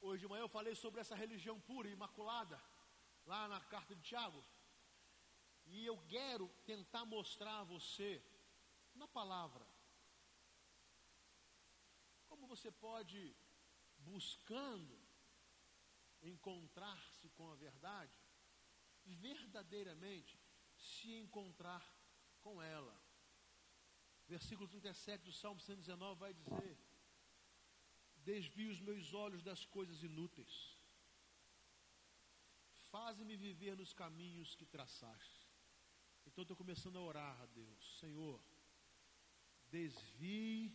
Hoje 0.01 0.21
de 0.21 0.27
manhã 0.27 0.43
eu 0.43 0.49
falei 0.49 0.75
sobre 0.75 1.01
essa 1.01 1.15
religião 1.15 1.59
pura 1.59 1.89
e 1.89 1.93
imaculada, 1.93 2.61
lá 3.25 3.47
na 3.47 3.59
carta 3.59 3.95
de 3.95 4.01
Tiago. 4.01 4.43
E 5.65 5.85
eu 5.85 5.97
quero 6.07 6.47
tentar 6.65 7.05
mostrar 7.05 7.59
a 7.59 7.63
você, 7.63 8.23
na 8.95 9.07
palavra, 9.07 9.65
como 12.27 12.47
você 12.47 12.71
pode 12.71 13.35
buscando 13.99 14.99
encontrar-se 16.21 17.29
com 17.29 17.49
a 17.51 17.55
verdade, 17.55 18.13
verdadeiramente 19.05 20.39
se 20.75 21.13
encontrar 21.13 21.85
com 22.41 22.61
ela. 22.61 22.99
Versículo 24.27 24.67
37 24.67 25.23
do 25.23 25.31
Salmo 25.31 25.59
119 25.59 26.19
vai 26.19 26.33
dizer: 26.33 26.77
Desvio 28.17 28.71
os 28.71 28.79
meus 28.79 29.13
olhos 29.13 29.41
das 29.43 29.65
coisas 29.65 30.03
inúteis, 30.03 30.77
faze-me 32.91 33.35
viver 33.35 33.75
nos 33.75 33.93
caminhos 33.93 34.55
que 34.55 34.65
traçaste. 34.65 35.49
Então 36.25 36.43
estou 36.43 36.55
começando 36.55 36.97
a 36.97 37.01
orar 37.01 37.41
a 37.41 37.45
Deus, 37.47 37.99
Senhor, 37.99 38.39
desvie 39.71 40.71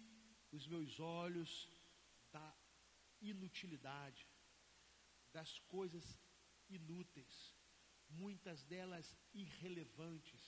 os 0.51 0.67
meus 0.67 0.99
olhos 0.99 1.69
inutilidade, 3.31 4.27
das 5.33 5.59
coisas 5.61 6.19
inúteis, 6.69 7.55
muitas 8.09 8.63
delas 8.65 9.17
irrelevantes, 9.33 10.43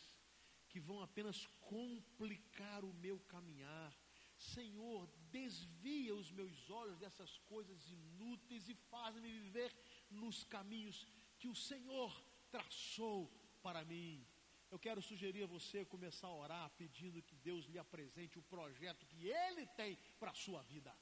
que 0.68 0.80
vão 0.80 1.00
apenas 1.02 1.46
complicar 1.60 2.84
o 2.84 2.92
meu 2.94 3.18
caminhar. 3.20 3.96
Senhor, 4.36 5.08
desvia 5.30 6.14
os 6.14 6.30
meus 6.30 6.68
olhos 6.70 6.98
dessas 6.98 7.38
coisas 7.38 7.88
inúteis 7.88 8.68
e 8.68 8.74
faz-me 8.74 9.30
viver 9.40 9.74
nos 10.10 10.44
caminhos 10.44 11.06
que 11.38 11.48
o 11.48 11.54
Senhor 11.54 12.12
traçou 12.50 13.32
para 13.62 13.84
mim. 13.84 14.26
Eu 14.70 14.78
quero 14.78 15.00
sugerir 15.00 15.44
a 15.44 15.46
você 15.46 15.84
começar 15.84 16.26
a 16.26 16.34
orar 16.34 16.70
pedindo 16.76 17.22
que 17.22 17.36
Deus 17.36 17.66
lhe 17.66 17.78
apresente 17.78 18.38
o 18.38 18.42
projeto 18.42 19.06
que 19.06 19.28
Ele 19.28 19.66
tem 19.68 19.96
para 20.18 20.32
a 20.32 20.34
sua 20.34 20.62
vida. 20.62 20.94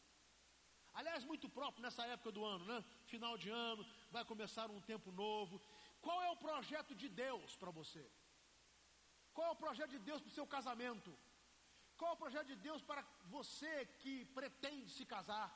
Aliás, 1.01 1.25
muito 1.25 1.49
próprio 1.49 1.83
nessa 1.85 2.05
época 2.15 2.31
do 2.37 2.45
ano, 2.45 2.65
né? 2.73 2.79
Final 3.13 3.37
de 3.43 3.51
ano, 3.51 3.85
vai 4.11 4.25
começar 4.33 4.71
um 4.71 4.81
tempo 4.93 5.11
novo. 5.11 5.61
Qual 6.01 6.23
é 6.23 6.31
o 6.31 6.37
projeto 6.37 6.95
de 6.95 7.09
Deus 7.09 7.57
para 7.57 7.73
você? 7.79 8.05
Qual 9.35 9.47
é 9.49 9.51
o 9.51 9.63
projeto 9.65 9.91
de 9.97 10.03
Deus 10.09 10.21
para 10.23 10.33
o 10.33 10.39
seu 10.39 10.47
casamento? 10.57 11.11
Qual 11.99 12.11
é 12.11 12.15
o 12.15 12.23
projeto 12.25 12.49
de 12.53 12.59
Deus 12.69 12.81
para 12.91 13.03
você 13.37 13.75
que 14.01 14.25
pretende 14.39 14.91
se 14.97 15.05
casar? 15.15 15.49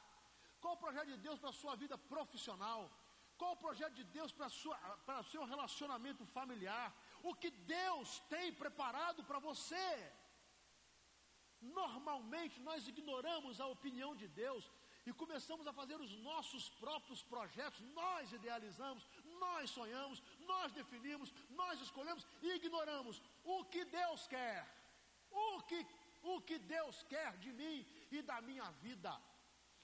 Qual 0.61 0.75
é 0.75 0.77
o 0.77 0.85
projeto 0.87 1.09
de 1.15 1.19
Deus 1.27 1.39
para 1.39 1.51
a 1.51 1.61
sua 1.63 1.77
vida 1.83 1.97
profissional? 2.15 2.81
Qual 3.39 3.53
é 3.53 3.55
o 3.55 3.65
projeto 3.67 3.95
de 4.01 4.05
Deus 4.19 4.33
para, 4.33 4.49
para 5.07 5.21
o 5.21 5.29
seu 5.33 5.45
relacionamento 5.45 6.25
familiar? 6.39 6.89
O 7.23 7.35
que 7.35 7.51
Deus 7.51 8.19
tem 8.35 8.53
preparado 8.53 9.23
para 9.29 9.39
você? 9.39 9.87
Normalmente 11.61 12.61
nós 12.69 12.89
ignoramos 12.93 13.61
a 13.61 13.67
opinião 13.77 14.15
de 14.17 14.27
Deus 14.43 14.65
e 15.09 15.13
começamos 15.21 15.67
a 15.67 15.73
fazer 15.73 15.99
os 15.99 16.13
nossos 16.29 16.65
próprios 16.83 17.23
projetos, 17.23 17.81
nós 18.01 18.31
idealizamos, 18.39 19.07
nós 19.45 19.71
sonhamos, 19.71 20.23
nós 20.41 20.71
definimos, 20.73 21.33
nós 21.61 21.81
escolhemos 21.81 22.27
e 22.43 22.49
ignoramos 22.57 23.23
o 23.43 23.65
que 23.65 23.85
Deus 23.87 24.27
quer, 24.27 24.61
o 25.31 25.63
que, 25.63 25.87
o 26.23 26.41
que 26.43 26.59
Deus 26.59 27.03
quer 27.05 27.39
de 27.39 27.51
mim 27.53 27.87
e 28.11 28.21
da 28.21 28.39
minha 28.43 28.71
vida. 28.87 29.15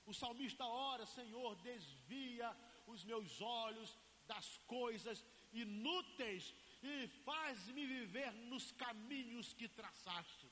O 0.05 0.13
salmista 0.13 0.67
ora, 0.67 1.07
Senhor, 1.07 1.55
desvia 1.71 2.55
os 2.87 3.03
meus 3.03 3.41
olhos 3.41 3.97
das 4.27 4.59
coisas 4.67 5.25
inúteis 5.55 6.55
e 6.83 7.09
faz-me 7.25 7.87
viver 7.87 8.31
nos 8.53 8.73
caminhos 8.73 9.55
que 9.55 9.69
traçaste. 9.69 10.51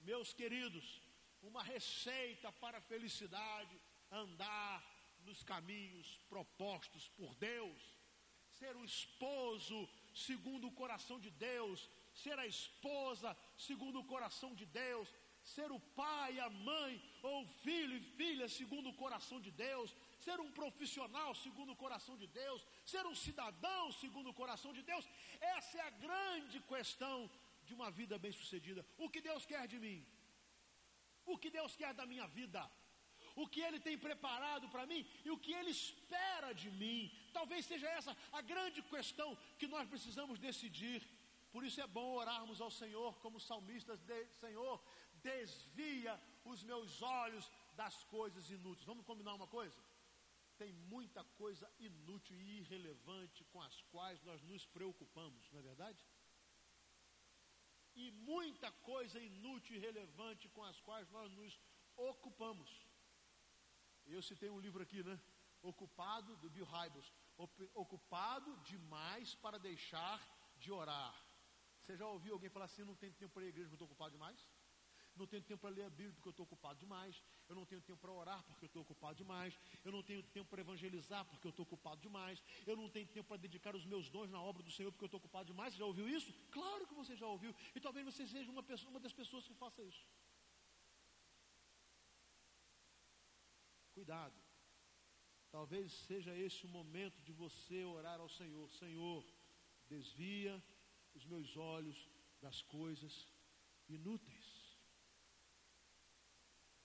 Meus 0.00 0.32
queridos, 0.32 1.02
uma 1.42 1.62
receita 1.62 2.52
para 2.52 2.78
a 2.78 2.86
felicidade, 2.92 3.76
andar 4.10 4.84
nos 5.24 5.42
caminhos 5.42 6.18
propostos 6.28 7.08
por 7.08 7.34
Deus, 7.34 7.82
ser 8.58 8.74
o 8.76 8.84
esposo 8.84 9.88
segundo 10.14 10.66
o 10.68 10.72
coração 10.72 11.18
de 11.20 11.30
Deus, 11.30 11.88
ser 12.14 12.38
a 12.38 12.46
esposa 12.46 13.36
segundo 13.56 14.00
o 14.00 14.04
coração 14.04 14.54
de 14.54 14.66
Deus, 14.66 15.08
ser 15.42 15.70
o 15.70 15.80
pai, 16.02 16.38
a 16.38 16.50
mãe 16.50 17.00
ou 17.22 17.46
filho 17.64 17.96
e 17.96 18.00
filha 18.00 18.48
segundo 18.48 18.88
o 18.90 18.94
coração 18.94 19.40
de 19.40 19.50
Deus, 19.50 19.94
ser 20.18 20.40
um 20.40 20.50
profissional 20.50 21.34
segundo 21.34 21.72
o 21.72 21.76
coração 21.76 22.16
de 22.16 22.26
Deus, 22.26 22.66
ser 22.84 23.06
um 23.06 23.14
cidadão 23.14 23.92
segundo 23.92 24.30
o 24.30 24.34
coração 24.34 24.72
de 24.72 24.82
Deus. 24.82 25.08
Essa 25.40 25.78
é 25.78 25.80
a 25.82 25.90
grande 25.90 26.60
questão 26.60 27.30
de 27.64 27.74
uma 27.74 27.90
vida 27.90 28.18
bem-sucedida. 28.18 28.84
O 28.96 29.08
que 29.08 29.20
Deus 29.20 29.44
quer 29.46 29.66
de 29.68 29.78
mim? 29.78 30.04
o 31.32 31.36
que 31.36 31.50
Deus 31.50 31.76
quer 31.76 31.92
da 31.94 32.06
minha 32.06 32.26
vida, 32.26 32.60
o 33.42 33.46
que 33.52 33.60
Ele 33.66 33.80
tem 33.86 33.96
preparado 34.06 34.68
para 34.68 34.86
mim 34.90 35.02
e 35.24 35.30
o 35.30 35.38
que 35.44 35.52
Ele 35.58 35.70
espera 35.70 36.52
de 36.52 36.70
mim. 36.80 37.00
Talvez 37.32 37.64
seja 37.70 37.88
essa 37.98 38.16
a 38.32 38.40
grande 38.52 38.82
questão 38.94 39.30
que 39.58 39.68
nós 39.74 39.88
precisamos 39.88 40.38
decidir. 40.38 41.00
Por 41.52 41.64
isso 41.64 41.80
é 41.80 41.86
bom 41.86 42.08
orarmos 42.22 42.60
ao 42.60 42.70
Senhor 42.70 43.12
como 43.20 43.40
salmistas, 43.40 44.00
de, 44.00 44.18
Senhor, 44.42 44.76
desvia 45.22 46.20
os 46.44 46.62
meus 46.62 47.00
olhos 47.00 47.50
das 47.74 48.02
coisas 48.04 48.50
inúteis. 48.50 48.84
Vamos 48.84 49.06
combinar 49.06 49.34
uma 49.34 49.46
coisa? 49.46 49.80
Tem 50.56 50.72
muita 50.72 51.22
coisa 51.42 51.70
inútil 51.78 52.40
e 52.40 52.58
irrelevante 52.58 53.44
com 53.44 53.62
as 53.62 53.80
quais 53.92 54.20
nós 54.24 54.42
nos 54.42 54.66
preocupamos, 54.66 55.50
não 55.52 55.60
é 55.60 55.62
verdade? 55.62 56.04
E 57.94 58.10
muita 58.10 58.70
coisa 58.90 59.20
inútil 59.20 59.76
e 59.76 59.78
irrelevante 59.78 60.48
com 60.48 60.64
as 60.64 60.80
quais 60.80 61.08
nós 61.10 61.30
nos 61.32 61.58
ocupamos. 61.96 62.87
Eu 64.08 64.22
citei 64.22 64.50
um 64.50 64.58
livro 64.58 64.82
aqui, 64.82 65.02
né? 65.02 65.20
Ocupado, 65.62 66.36
do 66.36 66.48
Bill 66.48 66.64
Hybels. 66.64 67.12
Ocupado 67.74 68.56
demais 68.58 69.34
para 69.34 69.58
deixar 69.58 70.20
de 70.56 70.72
orar. 70.72 71.14
Você 71.82 71.96
já 71.96 72.06
ouviu 72.06 72.34
alguém 72.34 72.50
falar 72.50 72.66
assim, 72.66 72.84
não 72.84 72.94
tem 72.94 73.12
tempo 73.12 73.34
para 73.34 73.44
ir 73.44 73.46
à 73.46 73.48
igreja 73.50 73.68
porque 73.68 73.82
eu 73.82 73.86
estou 73.86 73.88
ocupado 73.88 74.12
demais? 74.12 74.48
Não 75.18 75.26
tenho 75.26 75.42
tempo 75.42 75.60
para 75.62 75.70
ler 75.70 75.84
a 75.84 75.90
Bíblia 75.90 76.12
porque 76.14 76.28
eu 76.28 76.30
estou 76.30 76.44
ocupado 76.44 76.78
demais. 76.78 77.22
Eu 77.48 77.56
não 77.56 77.64
tenho 77.66 77.80
tempo 77.80 77.98
para 77.98 78.12
orar 78.12 78.42
porque 78.44 78.64
eu 78.64 78.68
estou 78.68 78.82
ocupado 78.82 79.16
demais. 79.16 79.58
Eu 79.84 79.90
não 79.90 80.02
tenho 80.02 80.22
tempo 80.22 80.48
para 80.48 80.60
evangelizar 80.60 81.24
porque 81.24 81.46
eu 81.46 81.50
estou 81.50 81.64
ocupado 81.64 82.00
demais. 82.00 82.42
Eu 82.66 82.76
não 82.76 82.88
tenho 82.88 83.06
tempo 83.06 83.28
para 83.28 83.36
dedicar 83.36 83.74
os 83.74 83.84
meus 83.84 84.08
dons 84.08 84.30
na 84.30 84.40
obra 84.40 84.62
do 84.62 84.70
Senhor 84.70 84.92
porque 84.92 85.04
eu 85.04 85.12
estou 85.12 85.18
ocupado 85.18 85.46
demais. 85.46 85.74
Você 85.74 85.80
já 85.80 85.86
ouviu 85.86 86.08
isso? 86.08 86.32
Claro 86.52 86.86
que 86.86 86.94
você 86.94 87.16
já 87.16 87.26
ouviu. 87.26 87.54
E 87.74 87.80
talvez 87.80 88.04
você 88.06 88.26
seja 88.26 88.50
uma, 88.50 88.62
pessoa, 88.62 88.90
uma 88.90 89.00
das 89.00 89.12
pessoas 89.12 89.46
que 89.46 89.54
faça 89.54 89.82
isso. 89.82 90.06
Cuidado. 93.98 94.40
Talvez 95.50 95.92
seja 95.92 96.32
esse 96.32 96.64
o 96.64 96.68
momento 96.68 97.20
de 97.20 97.32
você 97.32 97.82
orar 97.82 98.20
ao 98.20 98.28
Senhor. 98.28 98.70
Senhor, 98.70 99.26
desvia 99.88 100.62
os 101.14 101.24
meus 101.24 101.56
olhos 101.56 102.08
das 102.40 102.62
coisas 102.62 103.26
inúteis. 103.88 104.78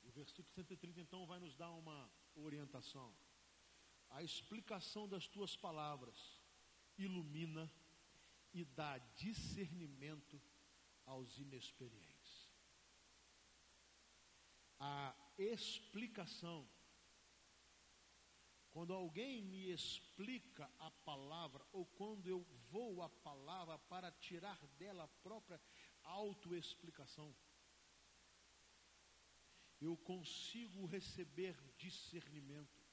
O 0.01 0.10
versículo 0.10 0.55
130 0.55 1.01
então 1.01 1.27
vai 1.27 1.39
nos 1.39 1.55
dar 1.55 1.70
uma 1.70 2.12
orientação. 2.34 3.15
A 4.10 4.24
explicação 4.24 5.08
das 5.08 5.27
tuas 5.27 5.55
palavras 5.55 6.41
ilumina 6.98 7.72
e 8.51 8.65
dá 8.65 8.98
discernimento 8.98 10.41
aos 11.05 11.38
inexperientes. 11.38 12.50
A 14.79 15.15
explicação 15.38 16.67
quando 18.73 18.91
alguém 18.91 19.41
me 19.43 19.71
explica 19.71 20.67
a 20.79 20.89
palavra, 20.89 21.63
ou 21.71 21.85
quando 21.85 22.27
eu 22.27 22.43
vou 22.71 23.03
à 23.03 23.09
palavra 23.09 23.77
para 23.77 24.11
tirar 24.11 24.59
dela 24.79 25.03
a 25.03 25.07
própria 25.07 25.61
autoexplicação, 26.03 27.35
eu 29.79 29.95
consigo 29.97 30.87
receber 30.87 31.55
discernimento, 31.77 32.83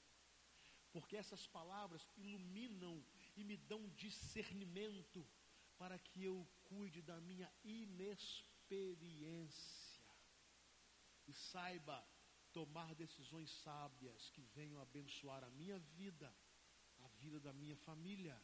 porque 0.93 1.17
essas 1.17 1.47
palavras 1.47 2.07
iluminam 2.15 3.03
e 3.35 3.43
me 3.43 3.57
dão 3.57 3.89
discernimento 3.91 5.27
para 5.79 5.99
que 5.99 6.25
eu 6.25 6.47
cuide 6.65 7.01
da 7.01 7.19
minha 7.23 7.51
inexperiência. 7.65 10.05
E 11.27 11.33
saiba 11.33 12.07
tomar 12.53 12.95
decisões 12.95 13.51
sábias 13.65 14.31
que 14.35 14.43
venham 14.57 14.81
abençoar 14.81 15.43
a 15.45 15.51
minha 15.51 15.79
vida, 15.99 16.29
a 17.07 17.09
vida 17.23 17.39
da 17.41 17.53
minha 17.53 17.77
família. 17.77 18.37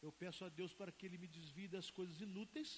Eu 0.00 0.12
peço 0.12 0.44
a 0.44 0.48
Deus 0.48 0.72
para 0.74 0.92
que 0.92 1.06
Ele 1.06 1.18
me 1.18 1.28
desvie 1.28 1.68
das 1.68 1.90
coisas 1.90 2.20
inúteis. 2.20 2.70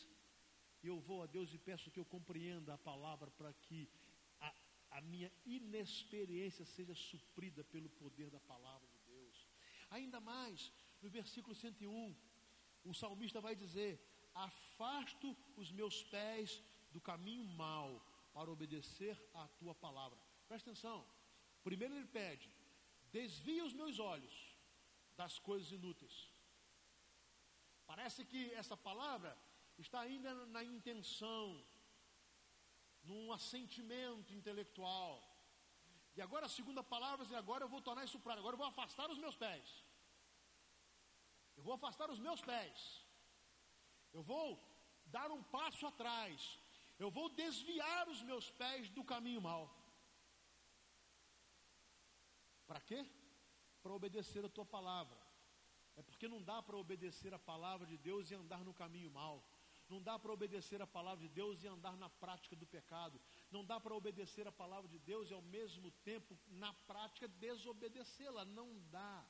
E 0.82 0.86
eu 0.86 0.98
vou 1.00 1.22
a 1.22 1.26
Deus 1.26 1.52
e 1.52 1.58
peço 1.58 1.90
que 1.90 2.00
eu 2.00 2.04
compreenda 2.04 2.74
a 2.74 2.78
palavra 2.78 3.30
para 3.30 3.52
que 3.64 3.88
a, 4.40 4.54
a 4.90 5.00
minha 5.00 5.30
inexperiência 5.46 6.64
seja 6.64 6.94
suprida 6.94 7.64
pelo 7.64 7.88
poder 7.88 8.28
da 8.30 8.40
palavra 8.40 8.86
de 8.88 8.98
Deus. 9.12 9.48
Ainda 9.90 10.20
mais, 10.20 10.70
no 11.00 11.08
versículo 11.08 11.54
101, 11.54 12.14
o 12.84 12.92
salmista 12.92 13.40
vai 13.40 13.54
dizer: 13.56 13.98
Afasto 14.34 15.34
os 15.56 15.72
meus 15.72 16.02
pés 16.04 16.62
do 16.92 17.00
caminho 17.00 17.44
mau 17.44 17.90
para 18.34 18.50
obedecer 18.50 19.16
à 19.32 19.46
tua 19.60 19.74
palavra. 19.86 20.18
Presta 20.48 20.70
atenção. 20.70 20.98
Primeiro 21.62 21.94
ele 21.96 22.10
pede: 22.20 22.48
desvia 23.18 23.64
os 23.64 23.74
meus 23.80 23.98
olhos 23.98 24.34
das 25.20 25.38
coisas 25.48 25.70
inúteis. 25.78 26.16
Parece 27.90 28.24
que 28.30 28.40
essa 28.62 28.76
palavra 28.88 29.32
está 29.78 30.00
ainda 30.00 30.32
na 30.46 30.62
intenção, 30.64 31.46
num 33.08 33.32
assentimento 33.32 34.32
intelectual. 34.38 35.14
E 36.16 36.20
agora 36.26 36.46
a 36.46 36.56
segunda 36.58 36.82
palavra, 36.82 37.26
e 37.30 37.36
agora 37.42 37.64
eu 37.64 37.68
vou 37.68 37.82
tornar 37.88 38.04
isso 38.04 38.20
prático, 38.20 38.42
agora 38.42 38.54
eu 38.54 38.62
vou 38.64 38.72
afastar 38.74 39.10
os 39.10 39.18
meus 39.18 39.36
pés. 39.36 39.68
Eu 41.56 41.62
vou 41.62 41.74
afastar 41.74 42.10
os 42.10 42.20
meus 42.26 42.40
pés. 42.40 43.04
Eu 44.12 44.22
vou 44.22 44.46
dar 45.06 45.30
um 45.30 45.42
passo 45.42 45.86
atrás. 45.86 46.58
Eu 46.98 47.10
vou 47.10 47.28
desviar 47.28 48.08
os 48.08 48.22
meus 48.22 48.50
pés 48.50 48.88
do 48.90 49.04
caminho 49.04 49.40
mau. 49.40 49.64
Para 52.66 52.80
quê? 52.80 53.06
Para 53.82 53.92
obedecer 53.92 54.44
a 54.44 54.48
tua 54.48 54.64
palavra. 54.64 55.18
É 55.96 56.02
porque 56.02 56.28
não 56.28 56.42
dá 56.42 56.62
para 56.62 56.76
obedecer 56.76 57.32
a 57.34 57.38
palavra 57.38 57.86
de 57.86 57.96
Deus 57.96 58.30
e 58.30 58.34
andar 58.34 58.64
no 58.64 58.74
caminho 58.74 59.10
mau. 59.10 59.44
Não 59.88 60.00
dá 60.02 60.18
para 60.18 60.32
obedecer 60.32 60.80
a 60.80 60.86
palavra 60.86 61.22
de 61.26 61.28
Deus 61.28 61.62
e 61.62 61.66
andar 61.66 61.96
na 61.96 62.08
prática 62.08 62.56
do 62.56 62.66
pecado. 62.66 63.20
Não 63.50 63.64
dá 63.64 63.78
para 63.78 63.94
obedecer 63.94 64.46
a 64.48 64.52
palavra 64.52 64.88
de 64.88 64.98
Deus 64.98 65.30
e 65.30 65.34
ao 65.34 65.42
mesmo 65.42 65.90
tempo, 66.10 66.38
na 66.46 66.72
prática, 66.72 67.28
desobedecê-la. 67.28 68.44
Não 68.44 68.78
dá. 68.90 69.26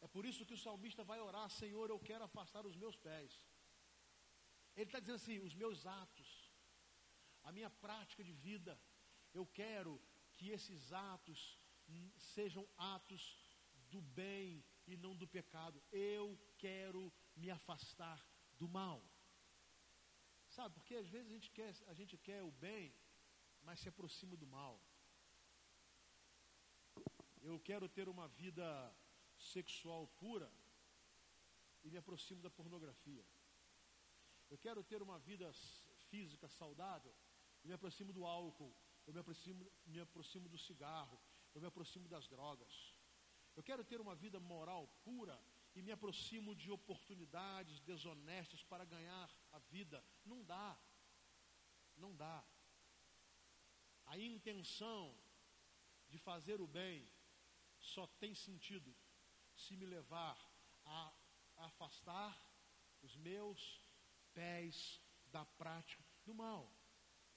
É 0.00 0.08
por 0.08 0.24
isso 0.24 0.46
que 0.46 0.54
o 0.54 0.58
salmista 0.58 1.04
vai 1.04 1.20
orar: 1.20 1.50
Senhor, 1.50 1.90
eu 1.90 1.98
quero 1.98 2.24
afastar 2.24 2.66
os 2.66 2.76
meus 2.76 2.96
pés. 2.96 3.40
Ele 4.78 4.88
está 4.90 5.00
dizendo 5.00 5.20
assim: 5.20 5.38
os 5.48 5.54
meus 5.62 5.78
atos, 5.86 6.28
a 7.42 7.50
minha 7.56 7.70
prática 7.84 8.22
de 8.28 8.32
vida, 8.48 8.80
eu 9.38 9.44
quero 9.60 9.92
que 10.34 10.50
esses 10.56 10.92
atos 10.92 11.40
sejam 12.34 12.64
atos 12.76 13.22
do 13.92 14.00
bem 14.00 14.64
e 14.86 14.96
não 15.04 15.14
do 15.16 15.26
pecado. 15.26 15.82
Eu 15.90 16.26
quero 16.64 17.12
me 17.34 17.50
afastar 17.50 18.18
do 18.60 18.68
mal. 18.68 18.98
Sabe, 20.56 20.74
porque 20.76 20.94
às 20.94 21.08
vezes 21.08 21.28
a 21.30 21.34
gente 21.36 21.50
quer, 21.50 21.72
a 21.92 21.94
gente 22.00 22.16
quer 22.16 22.42
o 22.42 22.52
bem, 22.66 22.94
mas 23.62 23.80
se 23.80 23.88
aproxima 23.88 24.36
do 24.36 24.46
mal. 24.46 24.80
Eu 27.42 27.58
quero 27.68 27.88
ter 27.88 28.08
uma 28.08 28.28
vida 28.28 28.68
sexual 29.36 30.06
pura 30.22 30.50
e 31.82 31.90
me 31.90 31.98
aproximo 31.98 32.40
da 32.42 32.50
pornografia. 32.50 33.26
Eu 34.50 34.58
quero 34.58 34.82
ter 34.82 35.02
uma 35.02 35.18
vida 35.18 35.52
física 36.08 36.48
saudável. 36.48 37.14
Eu 37.62 37.68
me 37.68 37.74
aproximo 37.74 38.12
do 38.12 38.24
álcool, 38.24 38.74
eu 39.06 39.12
me 39.12 39.20
aproximo, 39.20 39.70
me 39.86 40.00
aproximo 40.00 40.48
do 40.48 40.58
cigarro, 40.58 41.20
eu 41.54 41.60
me 41.60 41.66
aproximo 41.66 42.08
das 42.08 42.26
drogas. 42.28 42.94
Eu 43.56 43.62
quero 43.62 43.84
ter 43.84 44.00
uma 44.00 44.14
vida 44.14 44.38
moral 44.38 44.86
pura 45.04 45.38
e 45.74 45.82
me 45.82 45.92
aproximo 45.92 46.54
de 46.54 46.70
oportunidades 46.70 47.80
desonestas 47.80 48.62
para 48.62 48.84
ganhar 48.84 49.30
a 49.52 49.58
vida. 49.58 50.04
Não 50.24 50.42
dá. 50.44 50.78
Não 51.96 52.14
dá. 52.14 52.44
A 54.06 54.18
intenção 54.18 55.14
de 56.08 56.18
fazer 56.18 56.60
o 56.60 56.66
bem 56.66 57.10
só 57.78 58.06
tem 58.06 58.34
sentido 58.34 58.94
se 59.54 59.76
me 59.76 59.84
levar 59.84 60.38
a 60.84 61.12
afastar 61.56 62.40
os 63.02 63.16
meus 63.16 63.80
pés 64.38 65.02
da 65.34 65.44
prática 65.60 66.04
do 66.24 66.34
mal, 66.42 66.64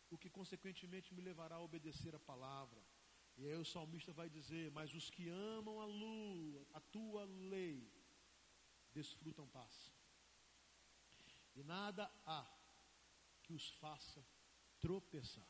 o 0.09 0.17
que 0.21 0.29
consequentemente 0.29 1.13
me 1.15 1.21
levará 1.29 1.55
a 1.55 1.65
obedecer 1.69 2.13
a 2.15 2.25
palavra. 2.31 2.81
E 3.37 3.47
aí 3.47 3.55
o 3.55 3.69
salmista 3.73 4.11
vai 4.13 4.29
dizer: 4.29 4.65
Mas 4.71 4.93
os 4.93 5.09
que 5.09 5.27
amam 5.29 5.79
a 5.81 5.85
lua, 5.85 6.67
a 6.73 6.81
tua 6.95 7.23
lei, 7.53 7.91
desfrutam 8.93 9.47
paz. 9.47 9.75
E 11.55 11.63
nada 11.63 12.03
há 12.25 12.45
que 13.43 13.53
os 13.53 13.69
faça 13.83 14.23
tropeçar. 14.79 15.49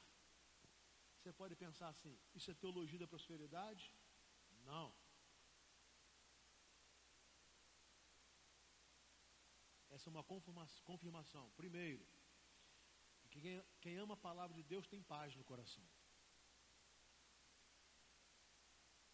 Você 1.18 1.34
pode 1.34 1.56
pensar 1.56 1.90
assim: 1.90 2.18
isso 2.34 2.50
é 2.50 2.54
teologia 2.54 3.00
da 3.00 3.08
prosperidade? 3.08 3.94
Não. 4.64 4.94
Essa 9.92 10.10
é 10.10 10.12
uma 10.12 10.24
confirmação. 10.24 11.52
Primeiro, 11.52 12.06
que 13.30 13.40
quem, 13.40 13.64
quem 13.80 13.98
ama 13.98 14.14
a 14.14 14.18
palavra 14.30 14.56
de 14.56 14.64
Deus 14.64 14.88
tem 14.88 15.02
paz 15.02 15.36
no 15.36 15.44
coração. 15.44 15.84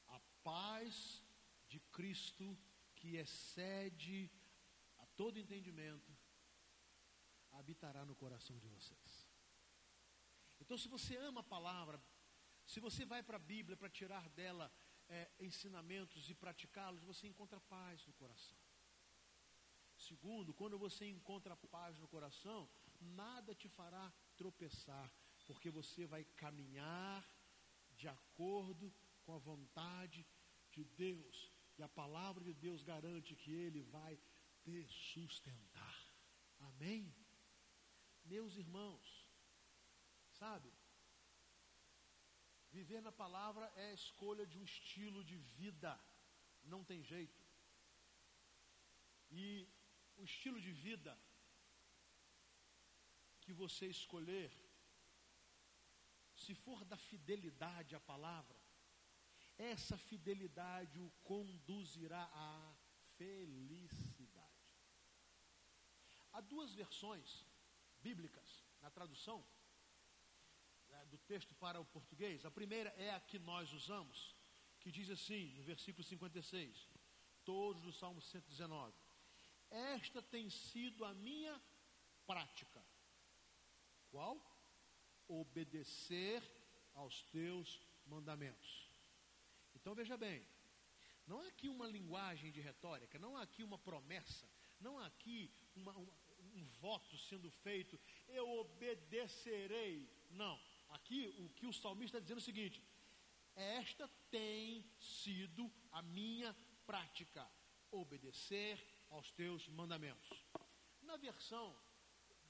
A 0.08 0.20
paz 0.44 1.24
de 1.68 1.80
Cristo 1.98 2.58
que 2.96 3.16
excede 3.18 4.32
a 4.98 5.06
todo 5.06 5.40
entendimento 5.40 6.16
habitará 7.52 8.06
no 8.06 8.16
coração 8.16 8.58
de 8.60 8.68
vocês. 8.68 9.28
Então, 10.60 10.78
se 10.78 10.88
você 10.88 11.16
ama 11.18 11.42
a 11.42 11.52
palavra, 11.56 12.02
se 12.66 12.80
você 12.80 13.06
vai 13.06 13.22
para 13.24 13.38
a 13.38 13.48
Bíblia 13.54 13.78
para 13.78 13.90
tirar 13.90 14.28
dela 14.30 14.72
é, 15.10 15.32
ensinamentos 15.40 16.30
e 16.30 16.36
praticá-los, 16.36 17.04
você 17.04 17.28
encontra 17.28 17.60
paz 17.62 18.06
no 18.06 18.14
coração. 18.14 18.58
Segundo, 20.08 20.54
quando 20.54 20.78
você 20.78 21.06
encontra 21.10 21.56
paz 21.56 21.98
no 21.98 22.08
coração, 22.08 22.70
nada 23.00 23.54
te 23.54 23.68
fará 23.68 24.06
tropeçar, 24.38 25.12
porque 25.46 25.70
você 25.70 26.06
vai 26.06 26.24
caminhar 26.44 27.28
de 27.92 28.08
acordo 28.08 28.94
com 29.24 29.34
a 29.34 29.38
vontade 29.38 30.26
de 30.72 30.84
Deus. 30.84 31.52
E 31.78 31.84
a 31.84 31.90
palavra 31.90 32.44
de 32.44 32.54
Deus 32.54 32.84
garante 32.84 33.36
que 33.36 33.52
Ele 33.52 33.82
vai 33.84 34.18
te 34.64 34.88
sustentar. 34.88 35.98
Amém? 36.60 37.14
Meus 38.24 38.56
irmãos, 38.56 39.28
sabe? 40.32 40.72
Viver 42.72 43.02
na 43.02 43.12
palavra 43.12 43.66
é 43.76 43.90
a 43.90 43.94
escolha 43.94 44.46
de 44.46 44.58
um 44.58 44.64
estilo 44.64 45.24
de 45.24 45.38
vida, 45.38 46.00
não 46.64 46.84
tem 46.84 47.04
jeito. 47.04 47.42
E 49.30 49.68
o 50.18 50.24
estilo 50.24 50.60
de 50.60 50.72
vida 50.72 51.18
que 53.42 53.54
você 53.54 53.88
escolher, 53.88 54.52
se 56.36 56.54
for 56.54 56.84
da 56.84 56.98
fidelidade 56.98 57.96
à 57.96 58.00
palavra, 58.00 58.60
essa 59.58 59.98
fidelidade 59.98 61.00
o 61.00 61.10
conduzirá 61.24 62.30
à 62.34 62.76
felicidade. 63.18 64.48
Há 66.34 66.42
duas 66.42 66.74
versões 66.74 67.46
bíblicas 68.00 68.64
na 68.82 68.92
tradução 68.92 69.44
né, 70.90 71.06
do 71.06 71.18
texto 71.18 71.56
para 71.56 71.80
o 71.80 71.86
português. 71.86 72.46
A 72.46 72.52
primeira 72.52 72.90
é 72.92 73.12
a 73.12 73.20
que 73.20 73.40
nós 73.40 73.74
usamos, 73.74 74.36
que 74.80 74.92
diz 74.92 75.10
assim, 75.10 75.54
no 75.54 75.64
versículo 75.64 76.04
56, 76.04 76.88
todos 77.44 77.82
do 77.82 77.92
Salmo 77.92 78.22
119: 78.22 79.07
Esta 79.70 80.22
tem 80.22 80.50
sido 80.50 81.04
a 81.04 81.14
minha 81.14 81.62
prática. 82.26 82.84
Qual? 84.10 84.42
Obedecer 85.28 86.42
aos 86.94 87.22
teus 87.24 87.82
mandamentos. 88.06 88.90
Então 89.76 89.94
veja 89.94 90.18
bem, 90.18 90.46
não 91.26 91.40
há 91.40 91.48
aqui 91.48 91.68
uma 91.68 91.88
linguagem 91.88 92.52
de 92.52 92.62
retórica, 92.62 93.20
não 93.20 93.36
há 93.36 93.42
aqui 93.42 93.64
uma 93.64 93.78
promessa, 93.78 94.50
não 94.80 94.98
há 94.98 95.06
aqui 95.06 95.52
uma, 95.76 95.92
uma, 95.92 96.14
um 96.56 96.66
voto 96.80 97.18
sendo 97.18 97.52
feito, 97.52 98.00
eu 98.28 98.50
obedecerei. 98.50 100.10
Não. 100.30 100.60
Aqui 100.90 101.28
o 101.38 101.50
que 101.50 101.68
o 101.68 101.74
salmista 101.74 102.18
está 102.18 102.20
dizendo 102.20 102.40
é 102.40 102.42
o 102.42 102.46
seguinte: 102.46 102.84
esta 103.56 104.08
tem 104.32 104.86
sido 105.00 105.72
a 105.92 106.02
minha 106.02 106.56
prática, 106.86 107.50
obedecer 107.92 108.97
aos 109.10 109.32
teus 109.32 109.68
mandamentos. 109.70 110.30
Na 111.02 111.18
versão 111.18 111.76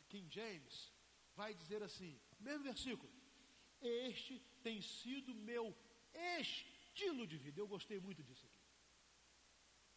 King 0.09 0.33
James, 0.33 0.91
vai 1.35 1.53
dizer 1.53 1.83
assim, 1.83 2.19
mesmo 2.39 2.63
versículo, 2.63 3.11
este 3.81 4.39
tem 4.63 4.81
sido 4.81 5.33
meu 5.33 5.75
estilo 6.39 7.27
de 7.27 7.37
vida. 7.37 7.59
Eu 7.59 7.67
gostei 7.67 7.99
muito 7.99 8.23
disso 8.23 8.45
aqui. 8.45 8.61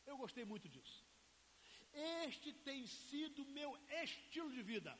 Eu 0.06 0.16
gostei 0.16 0.44
muito 0.44 0.68
disso. 0.68 1.04
Este 2.24 2.52
tem 2.52 2.86
sido 2.86 3.44
meu 3.46 3.78
estilo 4.02 4.50
de 4.52 4.62
vida. 4.62 4.98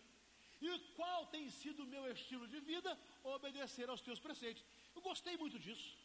E 0.60 0.78
qual 0.94 1.26
tem 1.26 1.48
sido 1.50 1.84
o 1.84 1.86
meu 1.86 2.10
estilo 2.12 2.46
de 2.46 2.60
vida? 2.60 2.98
Obedecer 3.22 3.88
aos 3.88 4.02
teus 4.02 4.20
preceitos. 4.20 4.64
Eu 4.94 5.00
gostei 5.00 5.36
muito 5.36 5.58
disso. 5.58 5.96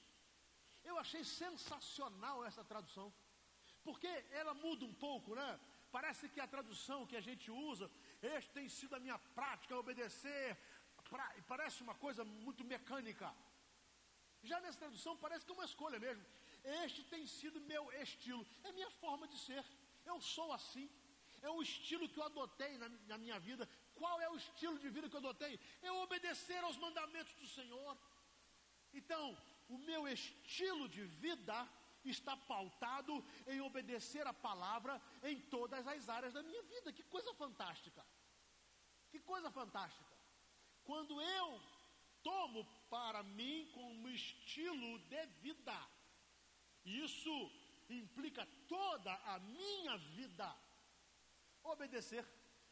Eu 0.83 0.97
achei 0.97 1.23
sensacional 1.23 2.45
essa 2.45 2.63
tradução. 2.63 3.13
Porque 3.87 4.11
ela 4.41 4.53
muda 4.65 4.83
um 4.83 4.95
pouco, 5.07 5.35
né? 5.39 5.49
Parece 5.97 6.27
que 6.33 6.41
a 6.41 6.47
tradução 6.55 7.05
que 7.09 7.17
a 7.19 7.25
gente 7.27 7.49
usa, 7.69 7.85
este 8.37 8.49
tem 8.57 8.67
sido 8.77 8.95
a 8.95 8.99
minha 9.05 9.17
prática, 9.37 9.77
obedecer. 9.83 10.57
Pra, 11.09 11.25
parece 11.47 11.77
uma 11.85 11.95
coisa 12.05 12.23
muito 12.45 12.63
mecânica. 12.73 13.27
Já 14.49 14.59
nessa 14.59 14.79
tradução 14.79 15.13
parece 15.25 15.45
que 15.45 15.51
é 15.51 15.57
uma 15.59 15.69
escolha 15.71 15.99
mesmo. 15.99 16.25
Este 16.83 17.03
tem 17.13 17.23
sido 17.27 17.61
meu 17.73 17.83
estilo, 18.01 18.43
é 18.63 18.71
minha 18.71 18.89
forma 19.03 19.27
de 19.27 19.37
ser. 19.47 19.63
Eu 20.11 20.19
sou 20.19 20.51
assim. 20.51 20.89
É 21.43 21.49
o 21.49 21.61
estilo 21.61 22.09
que 22.09 22.19
eu 22.19 22.27
adotei 22.31 22.73
na, 22.79 22.89
na 23.11 23.17
minha 23.23 23.39
vida. 23.39 23.69
Qual 23.93 24.19
é 24.19 24.27
o 24.29 24.37
estilo 24.43 24.77
de 24.83 24.89
vida 24.89 25.07
que 25.09 25.15
eu 25.15 25.23
adotei? 25.23 25.59
É 25.83 25.91
obedecer 25.91 26.61
aos 26.63 26.77
mandamentos 26.85 27.33
do 27.35 27.47
Senhor. 27.47 27.95
Então, 28.99 29.23
o 29.69 29.77
meu 29.77 30.07
estilo 30.07 30.87
de 30.89 31.03
vida 31.03 31.55
está 32.09 32.35
pautado 32.35 33.23
em 33.47 33.61
obedecer 33.61 34.25
a 34.27 34.33
palavra 34.33 35.01
em 35.23 35.39
todas 35.41 35.87
as 35.87 36.09
áreas 36.09 36.33
da 36.33 36.43
minha 36.43 36.63
vida. 36.63 36.93
Que 36.93 37.03
coisa 37.03 37.33
fantástica! 37.33 38.05
Que 39.09 39.19
coisa 39.19 39.49
fantástica! 39.51 40.15
Quando 40.83 41.19
eu 41.21 41.61
tomo 42.21 42.65
para 42.89 43.23
mim 43.23 43.69
como 43.73 44.09
estilo 44.09 44.99
de 44.99 45.25
vida, 45.41 45.77
isso 46.83 47.51
implica 47.89 48.45
toda 48.67 49.13
a 49.33 49.39
minha 49.39 49.97
vida 49.97 50.55
obedecer 51.63 52.25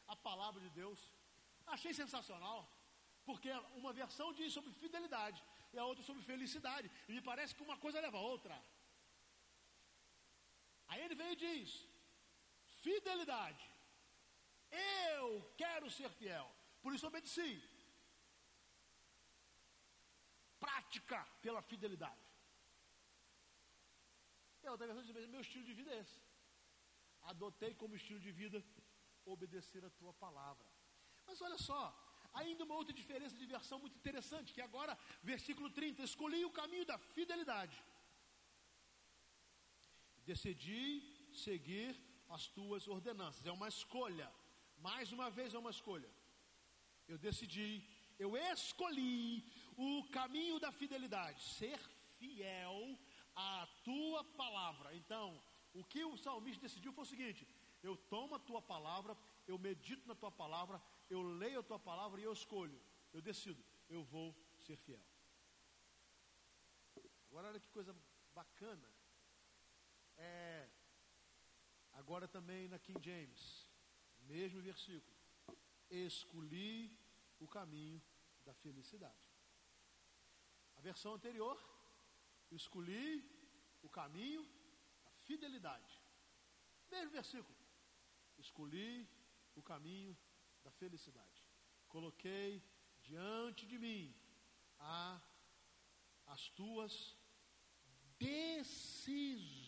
a 0.07 0.15
palavra 0.15 0.61
de 0.61 0.69
Deus. 0.69 0.99
Achei 1.65 1.93
sensacional, 1.93 2.69
porque 3.25 3.49
uma 3.75 3.93
versão 3.93 4.33
diz 4.33 4.51
sobre 4.53 4.71
fidelidade 4.73 5.43
e 5.73 5.77
a 5.77 5.85
outra 5.85 6.03
sobre 6.03 6.23
felicidade, 6.23 6.91
e 7.07 7.13
me 7.13 7.21
parece 7.21 7.55
que 7.55 7.63
uma 7.63 7.77
coisa 7.77 7.99
leva 7.99 8.17
a 8.17 8.21
outra. 8.21 8.55
Aí 10.87 11.01
ele 11.01 11.15
vem 11.15 11.31
e 11.33 11.41
diz: 11.47 11.69
fidelidade. 12.81 13.65
Eu 15.15 15.53
quero 15.57 15.89
ser 15.97 16.09
fiel, 16.19 16.47
por 16.81 16.93
isso 16.93 17.07
obedeci. 17.07 17.51
Prática 20.59 21.19
pela 21.41 21.61
fidelidade. 21.61 22.23
A 24.65 24.71
outra 24.71 24.87
versão 24.87 25.03
diz: 25.03 25.27
meu 25.27 25.41
estilo 25.41 25.65
de 25.69 25.73
vida 25.73 25.91
é 25.93 25.99
esse. 25.99 26.21
Adotei 27.31 27.73
como 27.73 27.95
estilo 27.95 28.19
de 28.19 28.31
vida 28.31 28.63
obedecer 29.25 29.83
a 29.85 29.89
tua 29.89 30.13
palavra. 30.13 30.65
Mas 31.25 31.41
olha 31.41 31.57
só, 31.57 31.81
ainda 32.33 32.63
uma 32.63 32.75
outra 32.75 32.93
diferença 32.93 33.35
de 33.35 33.45
versão 33.45 33.79
muito 33.79 33.97
interessante, 33.97 34.53
que 34.53 34.61
agora, 34.61 34.97
versículo 35.21 35.69
30, 35.69 36.03
escolhi 36.03 36.43
o 36.45 36.51
caminho 36.51 36.85
da 36.85 36.97
fidelidade. 36.97 37.81
Decidi 40.25 41.01
seguir 41.33 41.99
as 42.29 42.47
tuas 42.47 42.88
ordenanças. 42.88 43.45
É 43.45 43.51
uma 43.51 43.67
escolha. 43.67 44.31
Mais 44.77 45.12
uma 45.12 45.29
vez 45.29 45.53
é 45.53 45.57
uma 45.57 45.69
escolha. 45.69 46.09
Eu 47.07 47.17
decidi, 47.17 47.88
eu 48.17 48.36
escolhi 48.36 49.43
o 49.77 50.03
caminho 50.09 50.59
da 50.59 50.71
fidelidade, 50.71 51.41
ser 51.43 51.79
fiel 52.17 52.97
à 53.36 53.67
tua 53.83 54.23
palavra. 54.23 54.95
Então, 54.95 55.41
o 55.73 55.83
que 55.83 56.03
o 56.03 56.17
salmista 56.17 56.62
decidiu 56.62 56.93
foi 56.93 57.03
o 57.03 57.07
seguinte: 57.07 57.47
eu 57.81 57.95
tomo 57.97 58.36
a 58.36 58.39
tua 58.39 58.62
palavra, 58.62 59.17
eu 59.47 59.57
medito 59.57 60.07
na 60.07 60.15
tua 60.15 60.31
palavra, 60.31 60.81
eu 61.09 61.21
leio 61.21 61.59
a 61.59 61.63
tua 61.63 61.79
palavra 61.79 62.19
e 62.21 62.23
eu 62.23 62.33
escolho. 62.33 62.79
Eu 63.12 63.21
decido, 63.21 63.63
eu 63.89 64.03
vou 64.03 64.36
ser 64.65 64.77
fiel. 64.77 65.05
Agora 67.29 67.49
olha 67.49 67.59
que 67.59 67.69
coisa 67.69 67.95
bacana. 68.33 68.88
É, 70.17 70.69
agora 71.93 72.28
também 72.28 72.67
na 72.67 72.80
King 72.80 73.04
James, 73.04 73.69
mesmo 74.21 74.62
versículo. 74.62 75.17
Escolhi 75.89 76.97
o 77.39 77.47
caminho 77.47 78.02
da 78.45 78.54
felicidade. 78.54 79.30
A 80.76 80.82
versão 80.82 81.13
anterior, 81.13 81.58
escolhi 82.52 83.23
o 83.82 83.89
caminho 83.89 84.43
da 85.04 85.12
fidelidade. 85.26 86.02
Mesmo 86.91 87.12
versículo. 87.12 87.58
Escolhi 88.38 89.08
o 89.56 89.62
caminho 89.62 90.17
da 90.63 90.71
felicidade. 90.71 91.43
Coloquei 91.88 92.63
diante 93.02 93.65
de 93.65 93.78
mim 93.78 94.15
a, 94.80 95.21
as 96.26 96.49
tuas 96.49 97.15
decisões. 98.17 99.62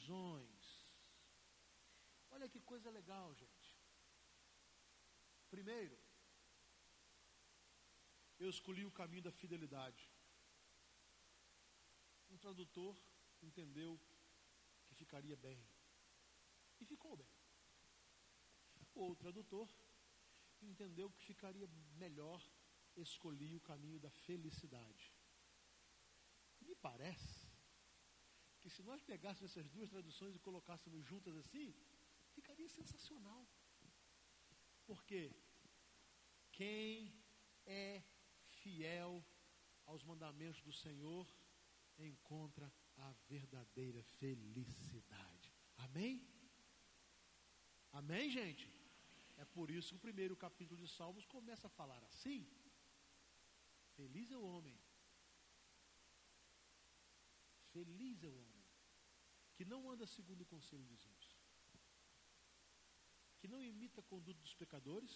Olha 2.31 2.49
que 2.49 2.59
coisa 2.59 2.89
legal, 2.89 3.33
gente. 3.33 3.75
Primeiro, 5.49 5.97
eu 8.37 8.49
escolhi 8.49 8.85
o 8.85 8.91
caminho 8.91 9.21
da 9.21 9.31
fidelidade. 9.31 10.11
Um 12.29 12.37
tradutor 12.37 12.95
entendeu 13.41 13.99
que 14.85 14.93
ficaria 14.93 15.37
bem. 15.37 15.65
E 16.79 16.85
ficou 16.85 17.15
bem. 17.15 17.31
O 18.93 19.15
tradutor 19.15 19.69
entendeu 20.61 21.09
que 21.11 21.23
ficaria 21.23 21.67
melhor 21.97 22.41
escolhi 22.95 23.55
o 23.55 23.61
caminho 23.61 23.99
da 23.99 24.09
felicidade. 24.09 25.13
Me 26.61 26.75
parece 26.75 27.44
que 28.65 28.69
se 28.75 28.81
nós 28.81 29.03
pegássemos 29.03 29.51
essas 29.51 29.67
duas 29.69 29.91
traduções 29.91 30.35
e 30.35 30.39
colocássemos 30.39 31.05
juntas 31.05 31.35
assim, 31.37 31.67
ficaria 32.33 32.67
sensacional. 32.67 33.47
Porque 34.87 35.19
quem 36.51 37.13
é 37.63 38.03
fiel 38.61 39.23
aos 39.85 40.03
mandamentos 40.03 40.63
do 40.63 40.73
Senhor 40.73 41.31
encontra 41.99 42.73
a 42.97 43.11
verdadeira 43.29 44.01
felicidade. 44.19 45.53
Amém? 45.77 46.27
Amém, 47.91 48.31
gente? 48.31 48.67
É 49.37 49.45
por 49.45 49.69
isso 49.69 49.89
que 49.89 49.97
o 49.97 50.07
primeiro 50.07 50.35
capítulo 50.35 50.81
de 50.81 50.87
Salmos 50.87 51.27
começa 51.27 51.67
a 51.67 51.75
falar 51.81 52.03
assim: 52.05 52.49
Feliz 53.95 54.31
é 54.31 54.37
o 54.37 54.47
homem. 54.53 54.75
Feliz 57.71 58.23
é 58.23 58.27
o 58.27 58.37
homem 58.41 58.54
que 59.55 59.65
não 59.65 59.89
anda 59.89 60.05
segundo 60.05 60.41
o 60.41 60.51
conselho 60.53 60.85
dos 60.85 61.05
ímpios, 61.05 61.35
que 63.39 63.47
não 63.47 63.61
imita 63.63 64.01
a 64.01 64.03
conduta 64.03 64.41
dos 64.41 64.53
pecadores 64.53 65.13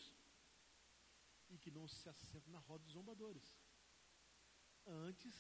e 1.49 1.57
que 1.57 1.71
não 1.71 1.87
se 1.87 2.07
assenta 2.07 2.49
na 2.49 2.59
roda 2.59 2.83
dos 2.83 2.93
zombadores. 2.93 3.47
Antes, 4.85 5.35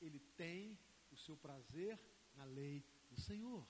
ele 0.00 0.20
tem 0.42 0.78
o 1.10 1.16
seu 1.16 1.36
prazer 1.36 1.98
na 2.34 2.44
lei 2.44 2.84
do 3.10 3.20
Senhor. 3.20 3.66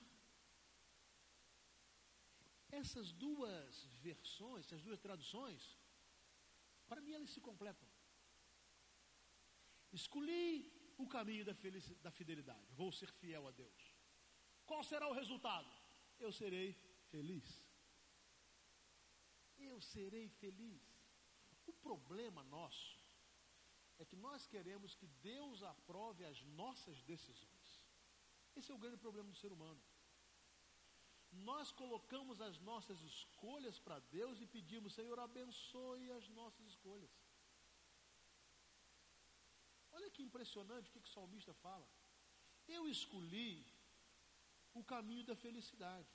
Essas 2.71 3.11
duas 3.11 3.83
versões, 4.07 4.65
essas 4.65 4.83
duas 4.83 4.99
traduções, 4.99 5.63
para 6.87 7.01
mim 7.01 7.13
elas 7.13 7.31
se 7.31 7.41
completam. 7.41 7.89
Escolhi 9.91 10.71
o 10.97 11.07
caminho 11.07 11.45
da, 11.45 11.55
da 12.01 12.11
fidelidade, 12.11 12.71
vou 12.73 12.91
ser 12.91 13.11
fiel 13.11 13.47
a 13.47 13.51
Deus. 13.51 13.78
Qual 14.69 14.83
será 14.91 15.05
o 15.09 15.17
resultado? 15.21 15.69
Eu 16.25 16.31
serei 16.39 16.69
feliz. 17.11 17.47
Eu 19.69 19.77
serei 19.93 20.27
feliz. 20.41 20.83
O 21.71 21.73
problema 21.87 22.41
nosso 22.57 22.97
é 24.01 24.05
que 24.09 24.15
nós 24.27 24.47
queremos 24.53 24.95
que 24.99 25.07
Deus 25.31 25.63
aprove 25.75 26.23
as 26.31 26.41
nossas 26.61 27.01
decisões. 27.13 27.69
Esse 28.55 28.71
é 28.71 28.75
o 28.75 28.83
grande 28.83 28.97
problema 29.05 29.29
do 29.29 29.41
ser 29.43 29.51
humano 29.57 29.81
nós 31.31 31.71
colocamos 31.71 32.41
as 32.41 32.59
nossas 32.59 33.01
escolhas 33.01 33.79
para 33.79 33.99
Deus 33.99 34.41
e 34.41 34.47
pedimos, 34.47 34.93
Senhor, 34.93 35.19
abençoe 35.19 36.11
as 36.11 36.27
nossas 36.29 36.65
escolhas. 36.67 37.11
Olha 39.91 40.09
que 40.09 40.23
impressionante 40.23 40.89
o 40.89 40.91
que, 40.91 41.01
que 41.01 41.07
o 41.07 41.11
salmista 41.11 41.53
fala. 41.53 41.87
Eu 42.67 42.87
escolhi 42.87 43.65
o 44.73 44.83
caminho 44.83 45.23
da 45.23 45.35
felicidade. 45.35 46.09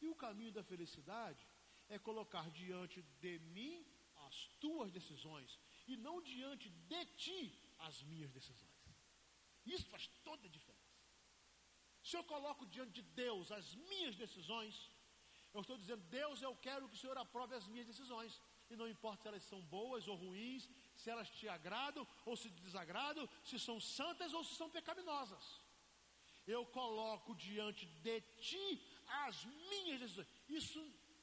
E 0.00 0.08
o 0.08 0.14
caminho 0.14 0.52
da 0.52 0.62
felicidade 0.62 1.46
é 1.88 1.98
colocar 1.98 2.50
diante 2.50 3.02
de 3.20 3.38
mim 3.38 3.86
as 4.26 4.46
tuas 4.60 4.90
decisões 4.90 5.58
e 5.86 5.96
não 5.96 6.20
diante 6.22 6.68
de 6.70 7.04
ti 7.16 7.60
as 7.78 8.02
minhas 8.02 8.30
decisões. 8.30 8.72
Isso 9.64 9.86
faz 9.88 10.06
toda 10.24 10.46
a 10.46 10.50
diferença. 10.50 10.82
Se 12.02 12.16
eu 12.16 12.24
coloco 12.24 12.66
diante 12.66 12.92
de 12.92 13.02
Deus 13.02 13.52
as 13.52 13.74
minhas 13.74 14.16
decisões, 14.16 14.90
eu 15.54 15.60
estou 15.60 15.76
dizendo, 15.76 16.02
Deus, 16.04 16.40
eu 16.42 16.56
quero 16.56 16.88
que 16.88 16.94
o 16.94 16.98
Senhor 16.98 17.16
aprove 17.18 17.54
as 17.54 17.66
minhas 17.68 17.86
decisões. 17.86 18.40
E 18.70 18.76
não 18.76 18.88
importa 18.88 19.22
se 19.22 19.28
elas 19.28 19.44
são 19.44 19.60
boas 19.60 20.08
ou 20.08 20.16
ruins, 20.16 20.68
se 20.96 21.10
elas 21.10 21.30
te 21.30 21.46
agradam 21.46 22.06
ou 22.24 22.36
se 22.36 22.48
desagradam, 22.50 23.28
se 23.44 23.58
são 23.58 23.78
santas 23.78 24.32
ou 24.32 24.42
se 24.42 24.54
são 24.54 24.70
pecaminosas. 24.70 25.61
Eu 26.46 26.66
coloco 26.66 27.34
diante 27.34 27.86
de 27.86 28.20
ti 28.40 28.82
as 29.06 29.44
minhas 29.44 30.00
decisões. 30.00 30.28
Isso 30.48 30.80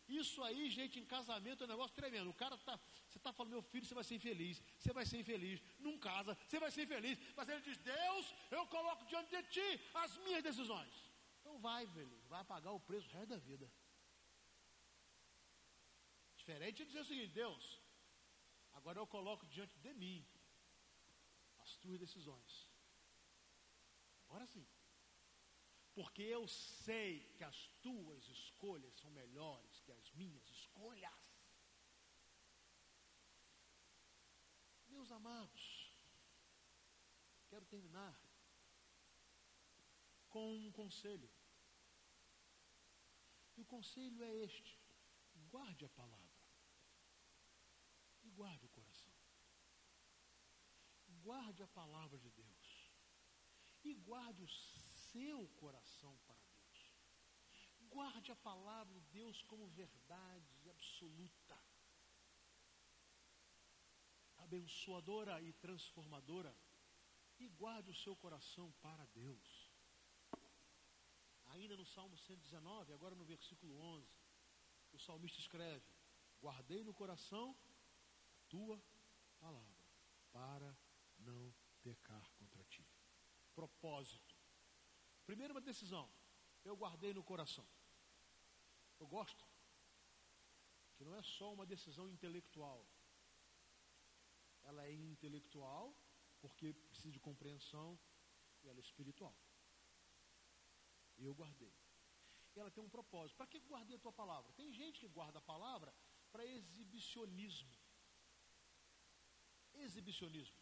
isso 0.10 0.43
aí, 0.43 0.69
gente, 0.71 0.99
em 0.99 1.05
casamento 1.05 1.63
é 1.63 1.65
um 1.65 1.69
negócio 1.69 1.95
tremendo. 1.95 2.32
O 2.32 2.34
cara 2.34 2.58
tá, 2.58 2.79
você 3.08 3.19
está 3.19 3.32
falando, 3.32 3.51
meu 3.51 3.62
filho, 3.62 3.86
você 3.86 3.93
vai 3.93 4.03
ser 4.03 4.15
infeliz, 4.15 4.62
você 4.79 4.91
vai 4.91 5.05
ser 5.05 5.19
infeliz, 5.19 5.62
não 5.79 5.99
casa, 5.99 6.36
você 6.47 6.60
vai 6.60 6.71
ser 6.71 6.84
infeliz. 6.84 7.19
Mas 7.36 7.47
ele 7.47 7.62
diz, 7.62 7.77
Deus, 7.77 8.34
eu 8.49 8.65
coloco 8.67 9.05
diante 9.05 9.29
de 9.29 9.43
ti 9.49 9.82
as 9.93 10.17
minhas 10.17 10.41
decisões. 10.41 10.91
Então 11.39 11.60
vai, 11.60 11.86
velho, 11.86 12.19
vai 12.27 12.43
pagar 12.43 12.71
o 12.71 12.79
preço 12.79 13.08
o 13.08 13.12
resto 13.12 13.29
da 13.29 13.38
vida. 13.38 13.71
Diferente 16.36 16.77
de 16.77 16.86
dizer 16.86 17.01
o 17.01 17.05
seguinte, 17.05 17.32
Deus, 17.32 17.79
agora 18.73 18.99
eu 18.99 19.05
coloco 19.05 19.45
diante 19.45 19.77
de 19.77 19.93
mim 19.93 20.27
as 21.60 21.75
tuas 21.77 21.99
decisões. 21.99 22.67
Agora 24.27 24.47
sim 24.47 24.65
porque 26.00 26.22
eu 26.22 26.48
sei 26.48 27.30
que 27.36 27.44
as 27.44 27.68
tuas 27.82 28.26
escolhas 28.30 28.96
são 28.96 29.12
melhores 29.12 29.82
que 29.82 29.92
as 29.92 30.12
minhas 30.14 30.48
escolhas. 30.50 31.12
Meus 34.88 35.12
amados, 35.12 35.92
quero 37.50 37.66
terminar 37.66 38.18
com 40.30 40.56
um 40.56 40.72
conselho. 40.72 41.30
E 43.58 43.62
o 43.62 43.66
conselho 43.66 44.24
é 44.24 44.34
este: 44.38 44.80
guarde 45.50 45.84
a 45.84 45.90
palavra 45.90 46.40
e 48.24 48.30
guarde 48.30 48.66
o 48.66 48.70
coração. 48.70 49.14
Guarde 51.28 51.62
a 51.62 51.68
palavra 51.68 52.18
de 52.18 52.30
Deus 52.30 52.90
e 53.84 53.94
guarde 53.96 54.44
os 54.44 54.79
seu 55.12 55.48
coração 55.58 56.17
para 56.26 56.39
Deus. 56.54 56.93
Guarde 57.89 58.32
a 58.32 58.36
palavra 58.36 59.00
de 59.00 59.08
Deus 59.08 59.41
como 59.43 59.67
verdade 59.69 60.69
absoluta, 60.69 61.60
abençoadora 64.38 65.41
e 65.41 65.52
transformadora, 65.54 66.56
e 67.39 67.48
guarde 67.50 67.89
o 67.89 67.95
seu 67.95 68.15
coração 68.15 68.72
para 68.82 69.06
Deus. 69.08 69.69
Ainda 71.48 71.76
no 71.76 71.86
Salmo 71.86 72.15
119, 72.17 72.93
agora 72.93 73.15
no 73.15 73.26
versículo 73.26 73.76
11, 73.76 74.08
o 74.93 75.00
salmista 75.00 75.39
escreve: 75.39 75.86
Guardei 76.41 76.84
no 76.84 76.93
coração 76.93 77.56
a 78.36 78.50
tua 78.50 78.82
palavra, 79.39 79.86
para 80.32 80.78
não 81.17 81.54
pecar 81.82 82.30
contra 82.34 82.63
ti. 82.65 82.86
Propósito 83.56 84.29
Primeiro, 85.30 85.54
uma 85.54 85.62
decisão. 85.62 86.06
Eu 86.65 86.76
guardei 86.76 87.12
no 87.13 87.24
coração. 87.32 87.65
Eu 89.00 89.08
gosto. 89.15 89.44
Que 90.96 91.04
não 91.08 91.13
é 91.15 91.22
só 91.22 91.48
uma 91.54 91.68
decisão 91.74 92.06
intelectual. 92.10 92.82
Ela 94.63 94.88
é 94.88 94.92
intelectual 94.92 95.86
porque 96.42 96.74
precisa 96.74 97.12
de 97.12 97.20
compreensão 97.20 97.88
e 98.63 98.70
ela 98.70 98.80
é 98.80 98.86
espiritual. 98.89 99.36
Eu 101.20 101.36
guardei. 101.36 101.76
Ela 102.56 102.72
tem 102.72 102.84
um 102.84 102.96
propósito. 102.98 103.38
Para 103.38 103.52
que 103.52 103.60
guardei 103.74 103.98
a 103.98 104.04
tua 104.06 104.12
palavra? 104.24 104.52
Tem 104.54 104.74
gente 104.74 105.00
que 105.00 105.08
guarda 105.08 105.38
a 105.38 105.50
palavra 105.54 105.94
para 106.32 106.44
exibicionismo. 106.58 107.78
Exibicionismo. 109.76 110.60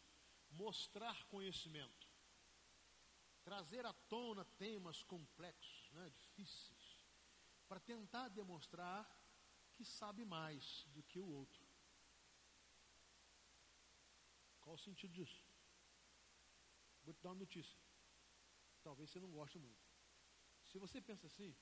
Mostrar 0.50 1.16
conhecimento 1.34 1.97
trazer 3.58 3.84
à 3.84 3.92
tona 3.92 4.44
temas 4.56 5.02
complexos, 5.02 5.90
né, 5.90 6.08
difíceis, 6.10 7.04
para 7.66 7.80
tentar 7.80 8.28
demonstrar 8.28 9.00
que 9.74 9.84
sabe 9.84 10.24
mais 10.24 10.84
do 10.94 11.02
que 11.02 11.18
o 11.18 11.28
outro. 11.28 11.66
Qual 14.60 14.76
o 14.76 14.78
sentido 14.78 15.12
disso? 15.12 15.44
Vou 17.02 17.12
te 17.12 17.20
dar 17.20 17.30
uma 17.30 17.42
notícia. 17.46 17.76
Talvez 18.80 19.10
você 19.10 19.18
não 19.18 19.32
goste 19.32 19.58
muito. 19.58 19.84
Se 20.62 20.78
você 20.78 21.00
pensa 21.00 21.26
assim, 21.26 21.56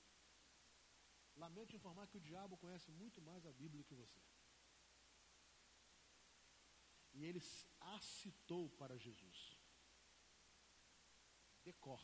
lamento 1.34 1.74
informar 1.74 2.08
que 2.08 2.18
o 2.18 2.26
diabo 2.28 2.58
conhece 2.58 2.90
muito 2.90 3.22
mais 3.22 3.46
a 3.46 3.52
Bíblia 3.52 3.82
do 3.82 3.88
que 3.88 3.94
você. 3.94 4.20
E 7.14 7.24
ele 7.24 7.40
a 7.80 7.98
citou 8.02 8.68
para 8.68 8.98
Jesus 8.98 9.55
decor. 11.66 12.02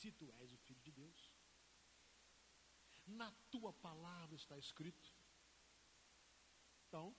Se 0.00 0.10
tu 0.18 0.32
és 0.40 0.52
o 0.52 0.58
filho 0.58 0.80
de 0.80 0.92
Deus, 0.92 1.20
na 3.06 3.30
tua 3.50 3.72
palavra 3.72 4.36
está 4.36 4.56
escrito. 4.58 5.08
Então, 6.86 7.16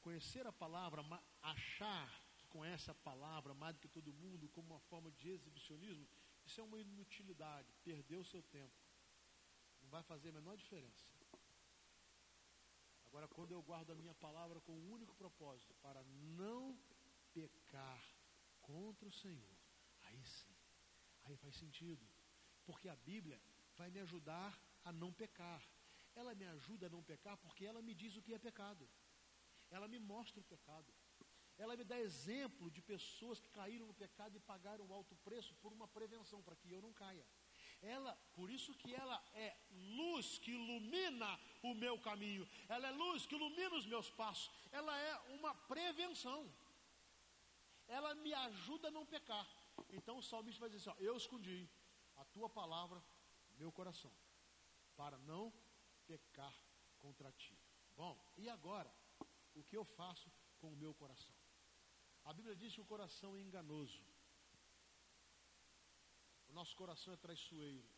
conhecer 0.00 0.46
a 0.46 0.52
palavra, 0.52 1.02
achar 1.42 2.10
que 2.36 2.46
conhece 2.46 2.90
a 2.90 2.94
palavra 2.94 3.54
mais 3.54 3.74
do 3.74 3.80
que 3.80 3.88
todo 3.88 4.12
mundo, 4.12 4.48
como 4.48 4.74
uma 4.74 4.80
forma 4.80 5.10
de 5.12 5.28
exibicionismo, 5.30 6.08
isso 6.44 6.60
é 6.60 6.64
uma 6.64 6.80
inutilidade, 6.80 7.72
perdeu 7.84 8.20
o 8.20 8.30
seu 8.32 8.42
tempo. 8.42 8.78
Não 9.82 9.88
vai 9.90 10.02
fazer 10.02 10.30
a 10.30 10.32
menor 10.32 10.56
diferença. 10.56 11.04
Agora, 13.06 13.28
quando 13.28 13.52
eu 13.52 13.62
guardo 13.62 13.90
a 13.90 13.94
minha 13.94 14.14
palavra 14.14 14.60
com 14.60 14.72
o 14.72 14.90
único 14.92 15.14
propósito, 15.14 15.74
para 15.82 16.02
não 16.04 16.78
pecar 17.32 18.17
contra 18.68 19.08
o 19.08 19.18
Senhor, 19.22 19.56
aí 20.06 20.22
sim, 20.36 20.54
aí 21.24 21.36
faz 21.42 21.54
sentido. 21.56 22.04
Porque 22.66 22.88
a 22.88 22.96
Bíblia 23.10 23.40
vai 23.78 23.88
me 23.90 24.00
ajudar 24.06 24.52
a 24.84 24.92
não 24.92 25.10
pecar. 25.22 25.62
Ela 26.14 26.34
me 26.40 26.46
ajuda 26.56 26.86
a 26.86 26.94
não 26.96 27.02
pecar 27.02 27.36
porque 27.44 27.64
ela 27.64 27.80
me 27.80 27.94
diz 27.94 28.14
o 28.16 28.22
que 28.22 28.34
é 28.34 28.38
pecado. 28.38 28.86
Ela 29.70 29.88
me 29.88 29.98
mostra 29.98 30.40
o 30.40 30.50
pecado. 30.54 30.92
Ela 31.62 31.76
me 31.76 31.84
dá 31.90 31.98
exemplo 31.98 32.70
de 32.70 32.80
pessoas 32.80 33.40
que 33.40 33.50
caíram 33.58 33.86
no 33.86 33.94
pecado 33.94 34.36
e 34.36 34.40
pagaram 34.52 34.84
um 34.84 34.92
alto 34.92 35.16
preço 35.28 35.54
por 35.56 35.72
uma 35.72 35.88
prevenção, 35.88 36.40
para 36.42 36.54
que 36.54 36.70
eu 36.70 36.80
não 36.80 36.92
caia. 36.92 37.26
Ela, 37.80 38.12
por 38.36 38.48
isso 38.50 38.74
que 38.74 38.94
ela 38.94 39.18
é 39.32 39.56
luz 39.70 40.38
que 40.38 40.52
ilumina 40.52 41.30
o 41.62 41.74
meu 41.74 41.98
caminho. 42.08 42.48
Ela 42.68 42.88
é 42.88 42.92
luz 42.92 43.26
que 43.26 43.34
ilumina 43.34 43.74
os 43.76 43.86
meus 43.86 44.08
passos. 44.10 44.50
Ela 44.70 44.96
é 44.98 45.14
uma 45.38 45.52
prevenção. 45.72 46.40
Ela 47.88 48.14
me 48.14 48.32
ajuda 48.34 48.88
a 48.88 48.90
não 48.90 49.04
pecar. 49.06 49.46
Então 49.90 50.18
o 50.18 50.22
salmista 50.22 50.60
vai 50.60 50.70
dizer 50.70 50.90
assim: 50.90 50.98
ó, 50.98 51.02
Eu 51.02 51.16
escondi 51.16 51.68
a 52.16 52.24
tua 52.26 52.48
palavra 52.48 53.02
no 53.50 53.56
meu 53.56 53.72
coração, 53.72 54.12
para 54.96 55.18
não 55.18 55.52
pecar 56.06 56.54
contra 57.00 57.32
ti. 57.32 57.58
Bom, 57.96 58.16
e 58.36 58.48
agora? 58.48 58.92
O 59.54 59.64
que 59.64 59.76
eu 59.76 59.84
faço 59.84 60.30
com 60.60 60.72
o 60.72 60.76
meu 60.76 60.94
coração? 60.94 61.34
A 62.24 62.32
Bíblia 62.32 62.54
diz 62.54 62.74
que 62.74 62.80
o 62.80 62.84
coração 62.84 63.36
é 63.36 63.40
enganoso. 63.40 64.04
O 66.48 66.52
nosso 66.52 66.76
coração 66.76 67.12
é 67.12 67.16
traiçoeiro. 67.16 67.88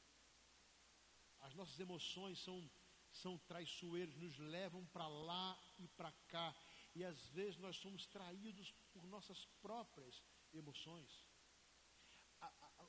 As 1.40 1.55
nossas 1.55 1.79
emoções 1.79 2.38
são, 2.38 2.70
são 3.11 3.38
traiçoeiras, 3.38 4.14
nos 4.16 4.38
levam 4.38 4.85
para 4.87 5.07
lá 5.09 5.59
e 5.79 5.88
para 5.88 6.12
cá. 6.29 6.55
E 6.94 7.05
às 7.05 7.26
vezes 7.29 7.59
nós 7.59 7.76
somos 7.76 8.07
traídos 8.07 8.72
por 8.92 9.05
nossas 9.07 9.44
próprias 9.62 10.22
emoções. 10.53 11.24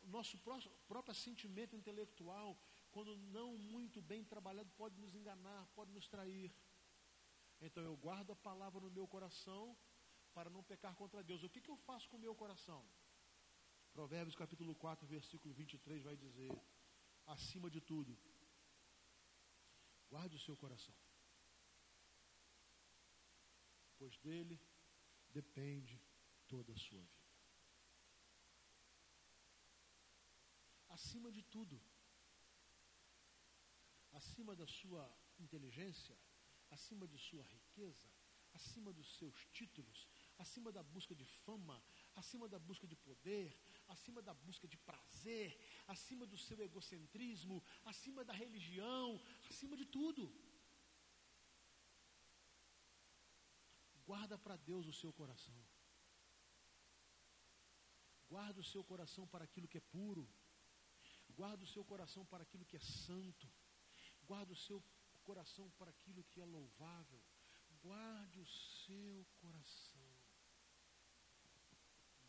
O 0.04 0.08
nosso 0.08 0.38
próprio, 0.40 0.72
próprio 0.88 1.14
sentimento 1.14 1.76
intelectual, 1.76 2.60
quando 2.92 3.16
não 3.18 3.58
muito 3.58 4.02
bem 4.02 4.24
trabalhado, 4.24 4.70
pode 4.72 5.00
nos 5.00 5.14
enganar, 5.14 5.68
pode 5.76 5.92
nos 5.92 6.08
trair. 6.08 6.52
Então 7.62 7.84
eu 7.84 7.96
guardo 7.96 8.32
a 8.32 8.36
palavra 8.36 8.82
no 8.82 8.90
meu 8.90 9.08
coração 9.08 9.78
para 10.34 10.50
não 10.50 10.64
pecar 10.64 10.96
contra 10.96 11.24
Deus. 11.24 11.44
O 11.44 11.50
que, 11.50 11.62
que 11.62 11.70
eu 11.70 11.78
faço 11.78 12.10
com 12.10 12.18
o 12.18 12.20
meu 12.20 12.36
coração? 12.36 12.84
Provérbios 13.94 14.36
capítulo 14.36 14.74
4, 14.76 15.06
versículo 15.06 15.54
23 15.54 16.04
vai 16.04 16.16
dizer: 16.16 16.52
acima 17.28 17.70
de 17.70 17.82
tudo, 17.82 18.18
guarde 20.10 20.36
o 20.36 20.40
seu 20.40 20.56
coração, 20.56 20.96
pois 24.02 24.18
dele 24.18 24.60
depende 25.30 26.02
toda 26.48 26.74
a 26.74 26.76
sua 26.76 27.04
vida. 27.04 27.32
Acima 30.90 31.32
de 31.32 31.44
tudo, 31.44 31.80
acima 34.12 34.56
da 34.56 34.66
sua 34.66 35.04
inteligência, 35.38 36.18
acima 36.72 37.08
de 37.08 37.20
sua 37.20 37.44
riqueza, 37.44 38.10
acima 38.54 38.92
dos 38.92 39.08
seus 39.20 39.46
títulos, 39.52 40.08
acima 40.40 40.72
da 40.72 40.82
busca 40.82 41.14
de 41.14 41.26
fama, 41.46 41.80
acima 42.16 42.50
da 42.50 42.58
busca 42.58 42.88
de 42.88 42.96
poder, 42.96 43.56
acima 43.88 44.20
da 44.20 44.34
busca 44.34 44.68
de 44.68 44.78
prazer, 44.78 45.56
acima 45.86 46.26
do 46.26 46.40
seu 46.40 46.60
egocentrismo, 46.60 47.64
acima 47.86 48.26
da 48.26 48.34
religião, 48.34 49.22
acima 49.48 49.78
de 49.78 49.86
tudo. 49.86 50.34
Guarda 54.12 54.38
para 54.46 54.58
Deus 54.70 54.86
o 54.88 54.94
seu 55.02 55.12
coração. 55.20 55.60
Guarda 58.34 58.60
o 58.62 58.70
seu 58.74 58.84
coração 58.92 59.26
para 59.34 59.46
aquilo 59.46 59.68
que 59.72 59.80
é 59.82 59.88
puro. 59.98 60.26
Guarda 61.40 61.64
o 61.64 61.72
seu 61.76 61.84
coração 61.92 62.24
para 62.32 62.44
aquilo 62.44 62.66
que 62.66 62.78
é 62.82 62.86
santo. 63.08 63.48
Guarda 64.30 64.54
o 64.54 64.62
seu 64.68 64.80
coração 65.24 65.70
para 65.78 65.92
aquilo 65.96 66.24
que 66.32 66.42
é 66.42 66.46
louvável. 66.46 67.22
Guarde 67.86 68.40
o 68.40 68.48
seu 68.48 69.26
coração 69.42 70.12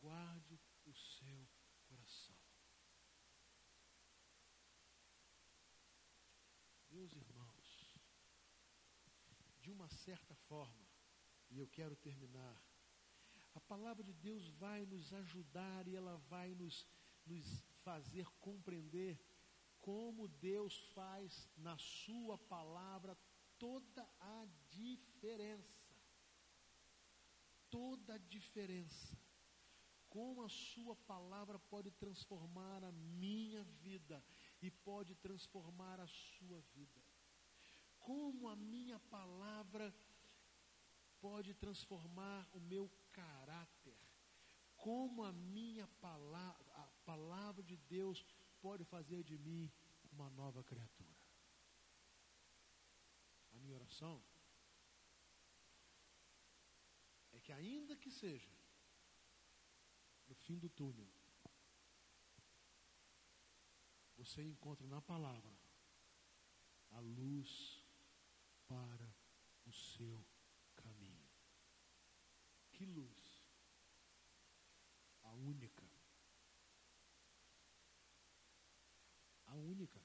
guarde 0.03 0.61
o 0.85 0.93
seu 0.93 1.49
coração. 1.89 2.37
Meus 6.91 7.13
irmãos, 7.15 8.01
de 9.61 9.71
uma 9.71 9.89
certa 9.89 10.35
forma, 10.35 10.92
e 11.53 11.59
eu 11.59 11.69
quero 11.69 11.95
terminar, 11.97 12.57
a 13.55 13.61
palavra 13.61 14.03
de 14.03 14.13
Deus 14.13 14.49
vai 14.51 14.87
nos 14.87 15.13
ajudar 15.13 15.87
e 15.87 15.95
ela 15.95 16.17
vai 16.29 16.55
nos, 16.55 16.87
nos 17.27 17.65
fazer 17.85 18.27
compreender 18.41 19.21
como 19.81 20.29
Deus 20.29 20.79
faz 20.95 21.51
na 21.57 21.77
Sua 21.77 22.39
palavra 22.39 23.17
toda 23.59 24.09
a 24.21 24.47
diferença. 24.71 25.83
Toda 27.69 28.15
a 28.15 28.19
diferença 28.19 29.23
como 30.13 30.43
a 30.43 30.49
Sua 30.51 30.95
palavra 30.95 31.59
pode 31.59 31.91
transformar 31.93 32.85
a 32.85 32.93
minha 32.93 33.65
vida 33.83 34.23
e 34.61 34.71
pode 34.71 35.15
transformar 35.15 35.99
a 35.99 36.07
sua 36.07 36.61
vida. 36.75 37.01
Como 37.99 38.51
a 38.51 38.55
minha 38.55 38.99
palavra 39.01 39.95
pode 41.23 41.55
transformar 41.55 42.41
o 42.53 42.61
meu 42.61 42.91
caráter. 43.13 43.97
Como 44.77 45.23
a 45.23 45.33
minha 45.33 45.87
palavra, 46.07 46.67
a 46.75 46.87
palavra 47.07 47.63
de 47.63 47.77
Deus 47.77 48.25
pode 48.61 48.85
fazer 48.85 49.23
de 49.23 49.39
mim 49.39 49.73
uma 50.11 50.29
nova 50.31 50.65
criatura. 50.65 51.23
A 53.53 53.59
minha 53.61 53.77
oração 53.77 54.21
é 57.33 57.39
que 57.39 57.53
ainda 57.53 57.97
que 57.97 58.11
seja 58.11 58.51
no 60.27 60.35
fim 60.35 60.59
do 60.59 60.69
túnel, 60.69 61.09
você 64.17 64.43
encontra 64.43 64.87
na 64.87 65.01
palavra 65.01 65.57
a 66.91 67.01
luz 67.01 67.87
para 68.67 69.09
o 69.67 69.73
seu. 69.73 70.32
Que 72.83 72.87
luz? 72.87 73.41
A 75.23 75.31
única. 75.31 75.89
A 79.47 79.55
única. 79.55 80.01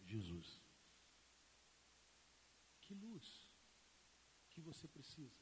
Jesus. 0.00 0.60
Que 2.80 2.92
luz 2.92 3.48
que 4.50 4.60
você 4.60 4.88
precisa? 4.88 5.38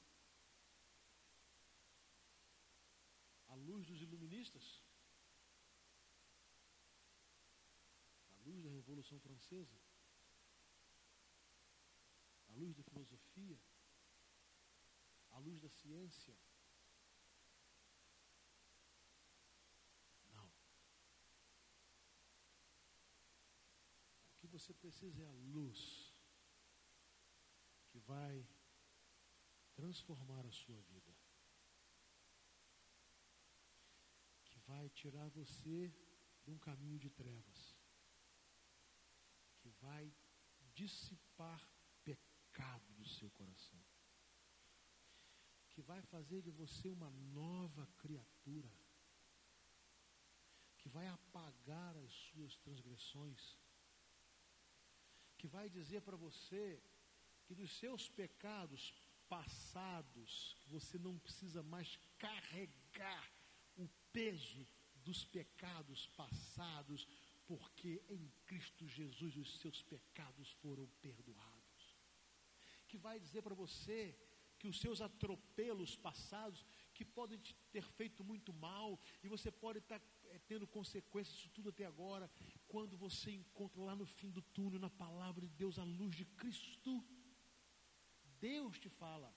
a 3.49 3.55
luz 3.55 3.87
dos 3.87 4.03
iluministas, 4.03 4.83
a 8.29 8.35
luz 8.45 8.63
da 8.63 8.69
Revolução 8.69 9.19
Francesa, 9.19 9.81
a 12.49 12.53
luz 12.53 12.75
da 12.75 12.83
filosofia, 12.83 13.59
a 15.37 15.39
luz 15.39 15.61
da 15.61 15.69
ciência. 15.69 16.35
Não. 20.33 20.49
O 24.33 24.39
que 24.41 24.47
você 24.47 24.73
precisa 24.75 25.23
é 25.23 25.27
a 25.27 25.39
luz 25.55 25.81
que 27.91 27.99
vai 28.01 28.49
transformar 29.75 30.45
a 30.47 30.53
sua 30.53 30.81
vida. 30.83 31.15
vai 34.67 34.89
tirar 34.91 35.29
você 35.29 35.95
de 36.43 36.51
um 36.51 36.59
caminho 36.59 36.99
de 36.99 37.09
trevas, 37.09 37.77
que 39.61 39.71
vai 39.81 40.13
dissipar 40.75 41.69
pecado 42.05 42.93
do 42.95 43.09
seu 43.09 43.31
coração, 43.31 43.83
que 45.77 45.83
vai 45.83 46.01
fazer 46.01 46.41
de 46.41 46.51
você 46.51 46.89
uma 46.89 47.11
nova 47.11 47.87
criatura, 47.99 48.73
que 50.79 50.89
vai 50.89 51.07
apagar 51.07 51.95
as 51.99 52.13
suas 52.31 52.57
transgressões, 52.57 53.59
que 55.37 55.47
vai 55.47 55.69
dizer 55.69 56.01
para 56.01 56.17
você 56.17 56.83
que 57.45 57.55
dos 57.55 57.71
seus 57.79 58.09
pecados 58.09 58.95
passados, 59.29 60.57
você 60.67 60.97
não 60.97 61.19
precisa 61.19 61.63
mais 61.63 61.99
carregar 62.19 63.31
o 63.77 63.87
peso 64.15 64.67
dos 65.05 65.27
pecados 65.27 66.07
passados, 66.17 67.07
porque 67.47 68.03
em 68.09 68.33
Cristo 68.47 68.89
Jesus 68.89 69.37
os 69.37 69.61
seus 69.61 69.83
pecados 69.83 70.51
foram 70.63 70.87
perdoados. 71.03 71.97
Que 72.89 72.97
vai 72.97 73.21
dizer 73.21 73.43
para 73.43 73.55
você 73.55 74.19
que 74.67 74.71
os 74.71 74.81
seus 74.81 75.01
atropelos 75.01 75.95
passados, 75.97 76.67
que 76.93 77.05
podem 77.05 77.39
te 77.39 77.55
ter 77.71 77.85
feito 77.99 78.25
muito 78.25 78.53
mal, 78.53 79.01
e 79.23 79.29
você 79.29 79.49
pode 79.49 79.79
estar 79.79 80.01
é, 80.25 80.39
tendo 80.41 80.67
consequências 80.67 81.37
disso 81.37 81.51
tudo 81.51 81.69
até 81.69 81.85
agora, 81.85 82.29
quando 82.67 82.97
você 82.97 83.31
encontra 83.31 83.81
lá 83.81 83.95
no 83.95 84.05
fim 84.05 84.29
do 84.29 84.43
túnel, 84.43 84.81
na 84.81 84.91
palavra 84.91 85.47
de 85.47 85.55
Deus, 85.55 85.79
a 85.79 85.85
luz 85.85 86.17
de 86.17 86.25
Cristo, 86.25 87.05
Deus 88.41 88.77
te 88.81 88.89
fala: 88.89 89.33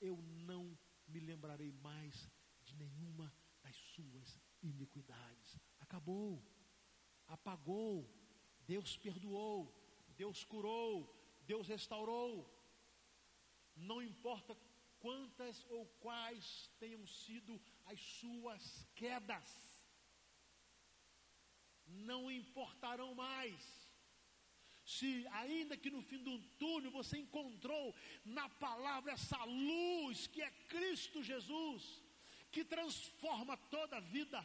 Eu 0.00 0.16
não 0.22 0.78
me 1.08 1.18
lembrarei 1.18 1.72
mais 1.72 2.30
de 2.62 2.76
nenhuma 2.76 3.34
das 3.60 3.74
suas 3.76 4.40
iniquidades. 4.62 5.58
Acabou, 5.80 6.40
apagou, 7.26 8.08
Deus 8.60 8.96
perdoou, 8.96 9.74
Deus 10.16 10.44
curou, 10.44 11.12
Deus 11.44 11.66
restaurou. 11.66 12.54
Não 13.74 14.02
importa 14.02 14.56
quantas 15.00 15.64
ou 15.70 15.86
quais 16.00 16.70
tenham 16.78 17.06
sido 17.06 17.60
as 17.86 18.00
suas 18.00 18.86
quedas, 18.94 19.48
não 21.86 22.30
importarão 22.30 23.14
mais. 23.14 23.78
Se 24.84 25.26
ainda 25.28 25.76
que 25.76 25.90
no 25.90 26.02
fim 26.02 26.22
do 26.22 26.38
túnel 26.58 26.90
você 26.90 27.18
encontrou 27.18 27.94
na 28.24 28.48
palavra 28.48 29.12
essa 29.12 29.42
luz 29.44 30.26
que 30.26 30.40
é 30.40 30.50
Cristo 30.68 31.22
Jesus, 31.22 32.02
que 32.50 32.64
transforma 32.64 33.56
toda 33.56 33.98
a 33.98 34.00
vida, 34.00 34.44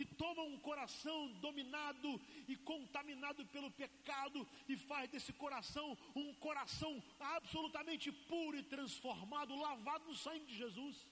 que 0.00 0.06
toma 0.06 0.42
um 0.44 0.58
coração 0.58 1.30
dominado 1.42 2.18
e 2.48 2.56
contaminado 2.56 3.44
pelo 3.48 3.70
pecado 3.70 4.48
e 4.66 4.74
faz 4.74 5.10
desse 5.10 5.30
coração 5.30 5.86
um 6.16 6.32
coração 6.36 7.02
absolutamente 7.18 8.10
puro 8.10 8.56
e 8.56 8.62
transformado, 8.62 9.54
lavado 9.54 10.06
no 10.06 10.16
sangue 10.16 10.46
de 10.46 10.56
Jesus. 10.56 11.06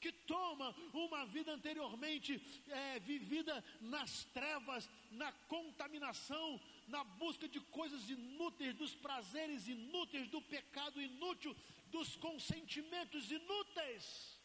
Que 0.00 0.10
toma 0.10 0.74
uma 0.94 1.26
vida 1.26 1.52
anteriormente 1.52 2.40
é, 2.66 2.98
vivida 3.00 3.62
nas 3.78 4.24
trevas, 4.32 4.88
na 5.10 5.30
contaminação, 5.46 6.58
na 6.88 7.04
busca 7.04 7.46
de 7.46 7.60
coisas 7.60 8.08
inúteis, 8.08 8.74
dos 8.74 8.94
prazeres 8.94 9.68
inúteis, 9.68 10.28
do 10.28 10.40
pecado 10.40 10.98
inútil, 10.98 11.54
dos 11.88 12.16
consentimentos 12.16 13.30
inúteis, 13.30 14.40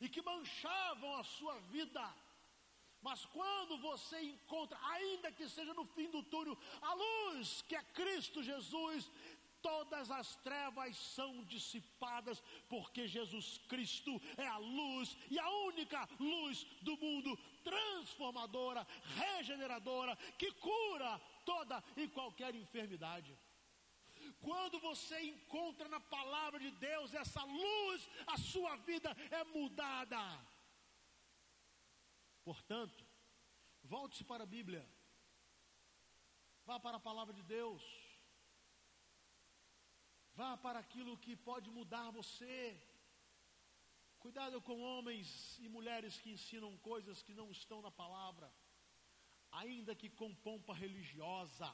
e 0.00 0.08
que 0.08 0.20
manchavam 0.22 1.14
a 1.14 1.22
sua 1.22 1.56
vida 1.70 2.25
mas 3.02 3.24
quando 3.26 3.78
você 3.78 4.20
encontra, 4.20 4.78
ainda 4.82 5.30
que 5.32 5.48
seja 5.48 5.72
no 5.74 5.84
fim 5.86 6.10
do 6.10 6.22
túnel, 6.22 6.58
a 6.82 6.94
luz 6.94 7.62
que 7.62 7.76
é 7.76 7.82
Cristo 7.82 8.42
Jesus, 8.42 9.10
todas 9.62 10.10
as 10.10 10.36
trevas 10.36 10.96
são 10.96 11.42
dissipadas, 11.44 12.42
porque 12.68 13.08
Jesus 13.08 13.58
Cristo 13.68 14.20
é 14.36 14.46
a 14.46 14.58
luz 14.58 15.16
e 15.30 15.38
a 15.38 15.48
única 15.66 16.08
luz 16.20 16.64
do 16.82 16.96
mundo, 16.96 17.36
transformadora, 17.64 18.86
regeneradora, 19.16 20.16
que 20.38 20.50
cura 20.52 21.20
toda 21.44 21.82
e 21.96 22.08
qualquer 22.08 22.54
enfermidade. 22.54 23.36
Quando 24.40 24.78
você 24.78 25.20
encontra 25.20 25.88
na 25.88 26.00
palavra 26.00 26.58
de 26.60 26.70
Deus 26.72 27.14
essa 27.14 27.42
luz, 27.44 28.08
a 28.26 28.38
sua 28.38 28.76
vida 28.76 29.16
é 29.30 29.44
mudada. 29.44 30.20
Portanto, 32.48 33.04
volte-se 33.92 34.24
para 34.30 34.44
a 34.44 34.52
Bíblia. 34.56 34.84
Vá 36.68 36.76
para 36.84 36.98
a 36.98 37.06
palavra 37.08 37.34
de 37.38 37.42
Deus. 37.42 37.82
Vá 40.40 40.50
para 40.56 40.78
aquilo 40.78 41.18
que 41.24 41.34
pode 41.48 41.68
mudar 41.78 42.10
você. 42.18 42.60
Cuidado 44.24 44.60
com 44.68 44.80
homens 44.90 45.28
e 45.64 45.68
mulheres 45.76 46.18
que 46.20 46.30
ensinam 46.36 46.70
coisas 46.90 47.22
que 47.26 47.34
não 47.40 47.48
estão 47.50 47.80
na 47.86 47.90
palavra, 47.90 48.48
ainda 49.50 49.98
que 50.00 50.08
com 50.20 50.32
pompa 50.46 50.74
religiosa. 50.84 51.70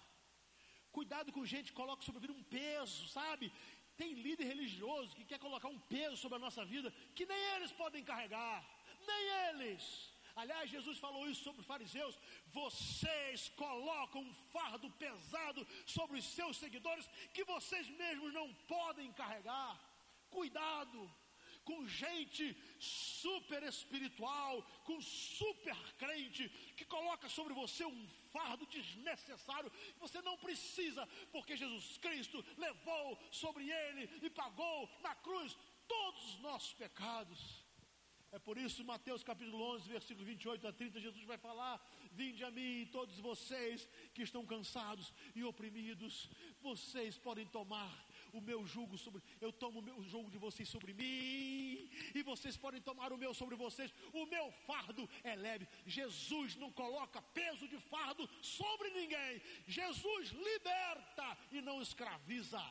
Cuidado 0.91 1.33
com 1.33 1.45
gente 1.45 1.71
que 1.71 1.81
coloca 1.83 2.03
sobre 2.03 2.19
a 2.21 2.25
vida 2.27 2.39
um 2.39 2.45
peso, 2.45 3.09
sabe? 3.09 3.53
Tem 4.01 4.15
líder 4.15 4.47
religioso 4.55 5.15
que 5.17 5.31
quer 5.31 5.39
colocar 5.39 5.69
um 5.69 5.83
peso 5.97 6.17
sobre 6.17 6.37
a 6.37 6.45
nossa 6.47 6.65
vida 6.65 6.91
que 7.15 7.27
nem 7.27 7.43
eles 7.57 7.73
podem 7.73 8.03
carregar, 8.03 8.59
nem 9.07 9.23
eles. 9.49 10.12
Aliás, 10.35 10.71
Jesus 10.71 10.99
falou 10.99 11.29
isso 11.29 11.45
sobre 11.45 11.61
os 11.61 11.67
fariseus. 11.67 12.19
Vocês 12.47 13.49
colocam 13.51 14.23
um 14.23 14.35
fardo 14.53 14.91
pesado 14.93 15.67
sobre 15.87 16.19
os 16.19 16.25
seus 16.25 16.57
seguidores 16.57 17.09
que 17.35 17.45
vocês 17.45 17.89
mesmos 17.91 18.33
não 18.33 18.53
podem 18.67 19.13
carregar. 19.13 19.79
Cuidado 20.31 21.11
com 21.65 21.87
gente 21.87 22.57
super 22.79 23.63
espiritual, 23.63 24.63
com 24.85 25.01
super 25.01 25.77
crente, 25.95 26.49
que 26.77 26.85
coloca 26.85 27.29
sobre 27.29 27.55
você 27.55 27.85
um 27.85 28.09
fardo 28.33 28.67
desnecessário 28.67 29.71
que 29.71 30.01
você 30.01 30.21
não 30.23 30.37
precisa, 30.39 31.07
porque 31.31 31.57
Jesus 31.57 31.99
Cristo 31.99 32.45
levou 32.57 33.19
sobre 33.31 33.71
ele 33.71 34.11
e 34.23 34.31
pagou 34.31 34.91
na 35.03 35.15
cruz 35.15 35.57
todos 35.87 36.25
os 36.35 36.41
nossos 36.41 36.73
pecados. 36.75 37.62
É 38.35 38.39
por 38.39 38.57
isso, 38.57 38.83
Mateus 38.83 39.23
capítulo 39.23 39.63
11, 39.75 39.91
versículo 39.91 40.25
28 40.25 40.67
a 40.67 40.73
30, 40.73 40.99
Jesus 40.99 41.25
vai 41.27 41.37
falar: 41.37 41.79
Vinde 42.13 42.43
a 42.43 42.51
mim, 42.51 42.89
todos 42.91 43.21
vocês 43.21 43.87
que 44.15 44.23
estão 44.23 44.47
cansados 44.47 45.13
e 45.35 45.45
oprimidos, 45.45 46.31
vocês 46.63 47.19
podem 47.19 47.47
tomar 47.47 47.93
o 48.33 48.41
meu 48.41 48.67
jugo 48.67 48.97
sobre, 48.97 49.23
eu 49.39 49.53
tomo 49.53 49.81
o 49.81 49.83
meu 49.83 50.03
jugo 50.03 50.31
de 50.31 50.39
vocês 50.39 50.67
sobre 50.67 50.95
mim, 50.95 51.91
e 52.15 52.23
vocês 52.23 52.57
podem 52.57 52.81
tomar 52.81 53.13
o 53.13 53.19
meu 53.19 53.35
sobre 53.35 53.55
vocês. 53.55 53.93
O 54.15 54.25
meu 54.25 54.51
fardo 54.67 55.07
é 55.23 55.37
leve. 55.37 55.69
Jesus 55.85 56.57
não 56.57 56.73
coloca 56.73 57.21
peso 57.21 57.69
de 57.69 57.79
fardo 57.79 58.27
sobre 58.41 58.89
ninguém. 58.93 59.43
Jesus 59.67 60.31
liberta 60.31 61.37
e 61.51 61.61
não 61.61 61.83
escraviza. 61.83 62.65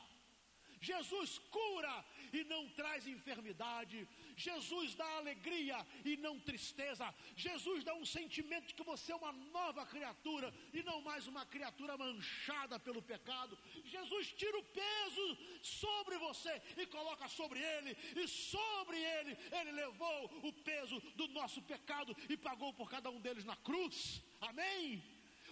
Jesus 0.82 1.38
cura 1.56 2.04
e 2.32 2.42
não 2.44 2.68
traz 2.70 3.06
enfermidade. 3.06 4.08
Jesus 4.42 4.94
dá 4.94 5.08
alegria 5.16 5.78
e 6.04 6.16
não 6.16 6.38
tristeza. 6.40 7.06
Jesus 7.36 7.84
dá 7.84 7.94
um 7.94 8.04
sentimento 8.04 8.66
de 8.68 8.74
que 8.74 8.82
você 8.92 9.12
é 9.12 9.16
uma 9.16 9.32
nova 9.32 9.84
criatura 9.86 10.52
e 10.72 10.82
não 10.82 11.00
mais 11.00 11.26
uma 11.26 11.44
criatura 11.46 11.96
manchada 11.96 12.78
pelo 12.78 13.02
pecado. 13.02 13.58
Jesus 13.84 14.32
tira 14.32 14.58
o 14.58 14.64
peso 14.64 15.26
sobre 15.62 16.18
você 16.18 16.54
e 16.76 16.86
coloca 16.86 17.28
sobre 17.28 17.60
ele, 17.60 17.96
e 18.22 18.26
sobre 18.28 18.98
ele, 18.98 19.36
ele 19.58 19.72
levou 19.72 20.24
o 20.42 20.52
peso 20.52 21.00
do 21.14 21.28
nosso 21.28 21.62
pecado 21.62 22.16
e 22.28 22.36
pagou 22.36 22.72
por 22.74 22.90
cada 22.90 23.10
um 23.10 23.20
deles 23.20 23.44
na 23.44 23.56
cruz. 23.56 24.22
Amém? 24.40 25.02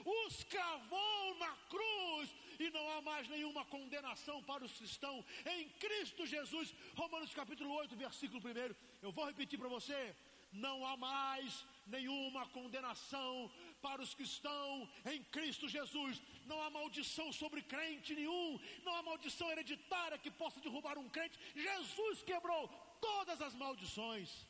Os 0.05 0.45
cravou 0.45 1.35
na 1.39 1.55
cruz 1.69 2.31
e 2.61 2.71
não 2.71 2.91
há 2.91 3.01
mais 3.01 3.27
nenhuma 3.29 3.65
condenação 3.65 4.43
para 4.43 4.65
os 4.65 4.73
cristãos 4.79 5.25
em 5.47 5.69
Cristo 5.85 6.27
Jesus. 6.27 6.75
Romanos 6.95 7.33
capítulo 7.33 7.73
8, 7.75 7.97
versículo 7.97 8.41
1. 8.41 8.75
Eu 9.01 9.11
vou 9.11 9.27
repetir 9.27 9.59
para 9.59 9.69
você: 9.69 10.15
não 10.53 10.87
há 10.87 10.97
mais 10.97 11.65
nenhuma 11.87 12.47
condenação 12.49 13.51
para 13.81 14.03
os 14.03 14.15
que 14.15 14.25
estão 14.25 14.89
em 15.07 15.23
Cristo 15.25 15.69
Jesus. 15.69 16.21
Não 16.45 16.61
há 16.63 16.69
maldição 16.71 17.33
sobre 17.33 17.63
crente 17.63 18.15
nenhum, 18.15 18.61
não 18.85 18.95
há 18.95 19.03
maldição 19.03 19.51
hereditária 19.51 20.19
que 20.19 20.31
possa 20.31 20.61
derrubar 20.61 20.99
um 20.99 21.09
crente. 21.09 21.39
Jesus 21.55 22.23
quebrou 22.23 22.69
todas 23.01 23.41
as 23.41 23.55
maldições 23.55 24.47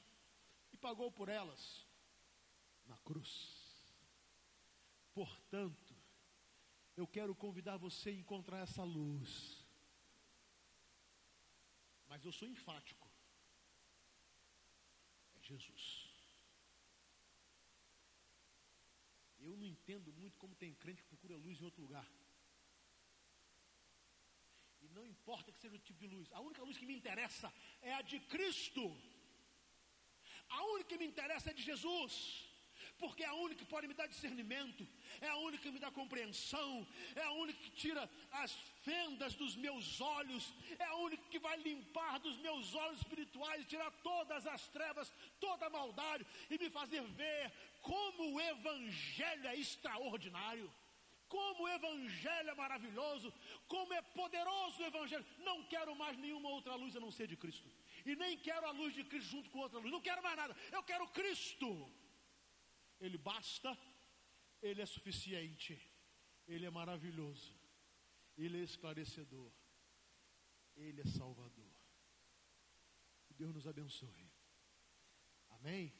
e 0.72 0.76
pagou 0.76 1.12
por 1.12 1.28
elas 1.28 1.86
na 2.86 2.96
cruz. 2.98 3.30
Portanto, 5.14 5.89
eu 7.00 7.06
quero 7.16 7.34
convidar 7.44 7.76
você 7.86 8.10
a 8.10 8.20
encontrar 8.22 8.58
essa 8.66 8.82
luz. 8.82 9.30
Mas 12.10 12.24
eu 12.24 12.32
sou 12.38 12.48
enfático. 12.48 13.08
É 15.36 15.40
Jesus. 15.50 15.84
Eu 19.38 19.56
não 19.56 19.64
entendo 19.74 20.12
muito 20.12 20.36
como 20.42 20.60
tem 20.62 20.74
crente 20.74 21.02
que 21.02 21.08
procura 21.08 21.44
luz 21.46 21.58
em 21.58 21.64
outro 21.64 21.82
lugar. 21.86 22.08
E 24.82 24.88
não 24.88 25.06
importa 25.06 25.50
que 25.52 25.58
seja 25.58 25.76
o 25.76 25.86
tipo 25.88 25.98
de 25.98 26.06
luz, 26.06 26.30
a 26.32 26.40
única 26.40 26.62
luz 26.62 26.76
que 26.76 26.90
me 26.90 26.98
interessa 27.00 27.52
é 27.80 27.94
a 27.94 28.02
de 28.02 28.20
Cristo. 28.34 28.84
A 30.48 30.62
única 30.74 30.90
que 30.90 30.98
me 30.98 31.06
interessa 31.06 31.50
é 31.50 31.54
de 31.54 31.62
Jesus 31.62 32.49
porque 32.98 33.22
é 33.22 33.26
a 33.26 33.34
única 33.34 33.64
que 33.64 33.70
pode 33.70 33.86
me 33.86 33.94
dar 33.94 34.06
discernimento, 34.06 34.86
é 35.20 35.28
a 35.28 35.36
única 35.36 35.62
que 35.62 35.70
me 35.70 35.78
dá 35.78 35.90
compreensão, 35.90 36.86
é 37.14 37.22
a 37.22 37.32
única 37.32 37.58
que 37.58 37.70
tira 37.70 38.08
as 38.30 38.52
fendas 38.82 39.34
dos 39.34 39.56
meus 39.56 40.00
olhos, 40.00 40.52
é 40.78 40.84
a 40.84 40.96
única 40.96 41.22
que 41.30 41.38
vai 41.38 41.56
limpar 41.58 42.18
dos 42.20 42.36
meus 42.38 42.74
olhos 42.74 42.98
espirituais, 42.98 43.66
tirar 43.66 43.90
todas 44.02 44.46
as 44.46 44.68
trevas, 44.68 45.12
toda 45.38 45.66
a 45.66 45.70
maldade 45.70 46.26
e 46.50 46.58
me 46.58 46.70
fazer 46.70 47.02
ver 47.02 47.52
como 47.82 48.34
o 48.34 48.40
Evangelho 48.40 49.46
é 49.46 49.56
extraordinário. 49.56 50.72
Como 51.28 51.62
o 51.62 51.68
Evangelho 51.68 52.50
é 52.50 52.54
maravilhoso, 52.54 53.32
como 53.68 53.92
é 53.94 54.02
poderoso 54.02 54.82
o 54.82 54.86
Evangelho. 54.86 55.24
Não 55.38 55.62
quero 55.64 55.94
mais 55.94 56.18
nenhuma 56.18 56.48
outra 56.48 56.74
luz 56.74 56.96
a 56.96 57.00
não 57.00 57.12
ser 57.12 57.28
de 57.28 57.36
Cristo. 57.36 57.70
E 58.04 58.16
nem 58.16 58.36
quero 58.36 58.66
a 58.66 58.72
luz 58.72 58.92
de 58.92 59.04
Cristo 59.04 59.30
junto 59.30 59.48
com 59.50 59.60
outra 59.60 59.78
luz. 59.78 59.92
Não 59.92 60.00
quero 60.00 60.20
mais 60.24 60.36
nada. 60.36 60.56
Eu 60.72 60.82
quero 60.82 61.06
Cristo. 61.08 61.88
Ele 63.00 63.18
basta, 63.18 63.76
Ele 64.60 64.82
é 64.82 64.86
suficiente, 64.86 65.80
Ele 66.46 66.66
é 66.66 66.70
maravilhoso, 66.70 67.58
Ele 68.36 68.60
é 68.60 68.62
esclarecedor, 68.62 69.52
Ele 70.76 71.00
é 71.00 71.04
salvador. 71.04 71.72
Que 73.26 73.34
Deus 73.34 73.54
nos 73.54 73.66
abençoe. 73.66 74.30
Amém? 75.48 75.99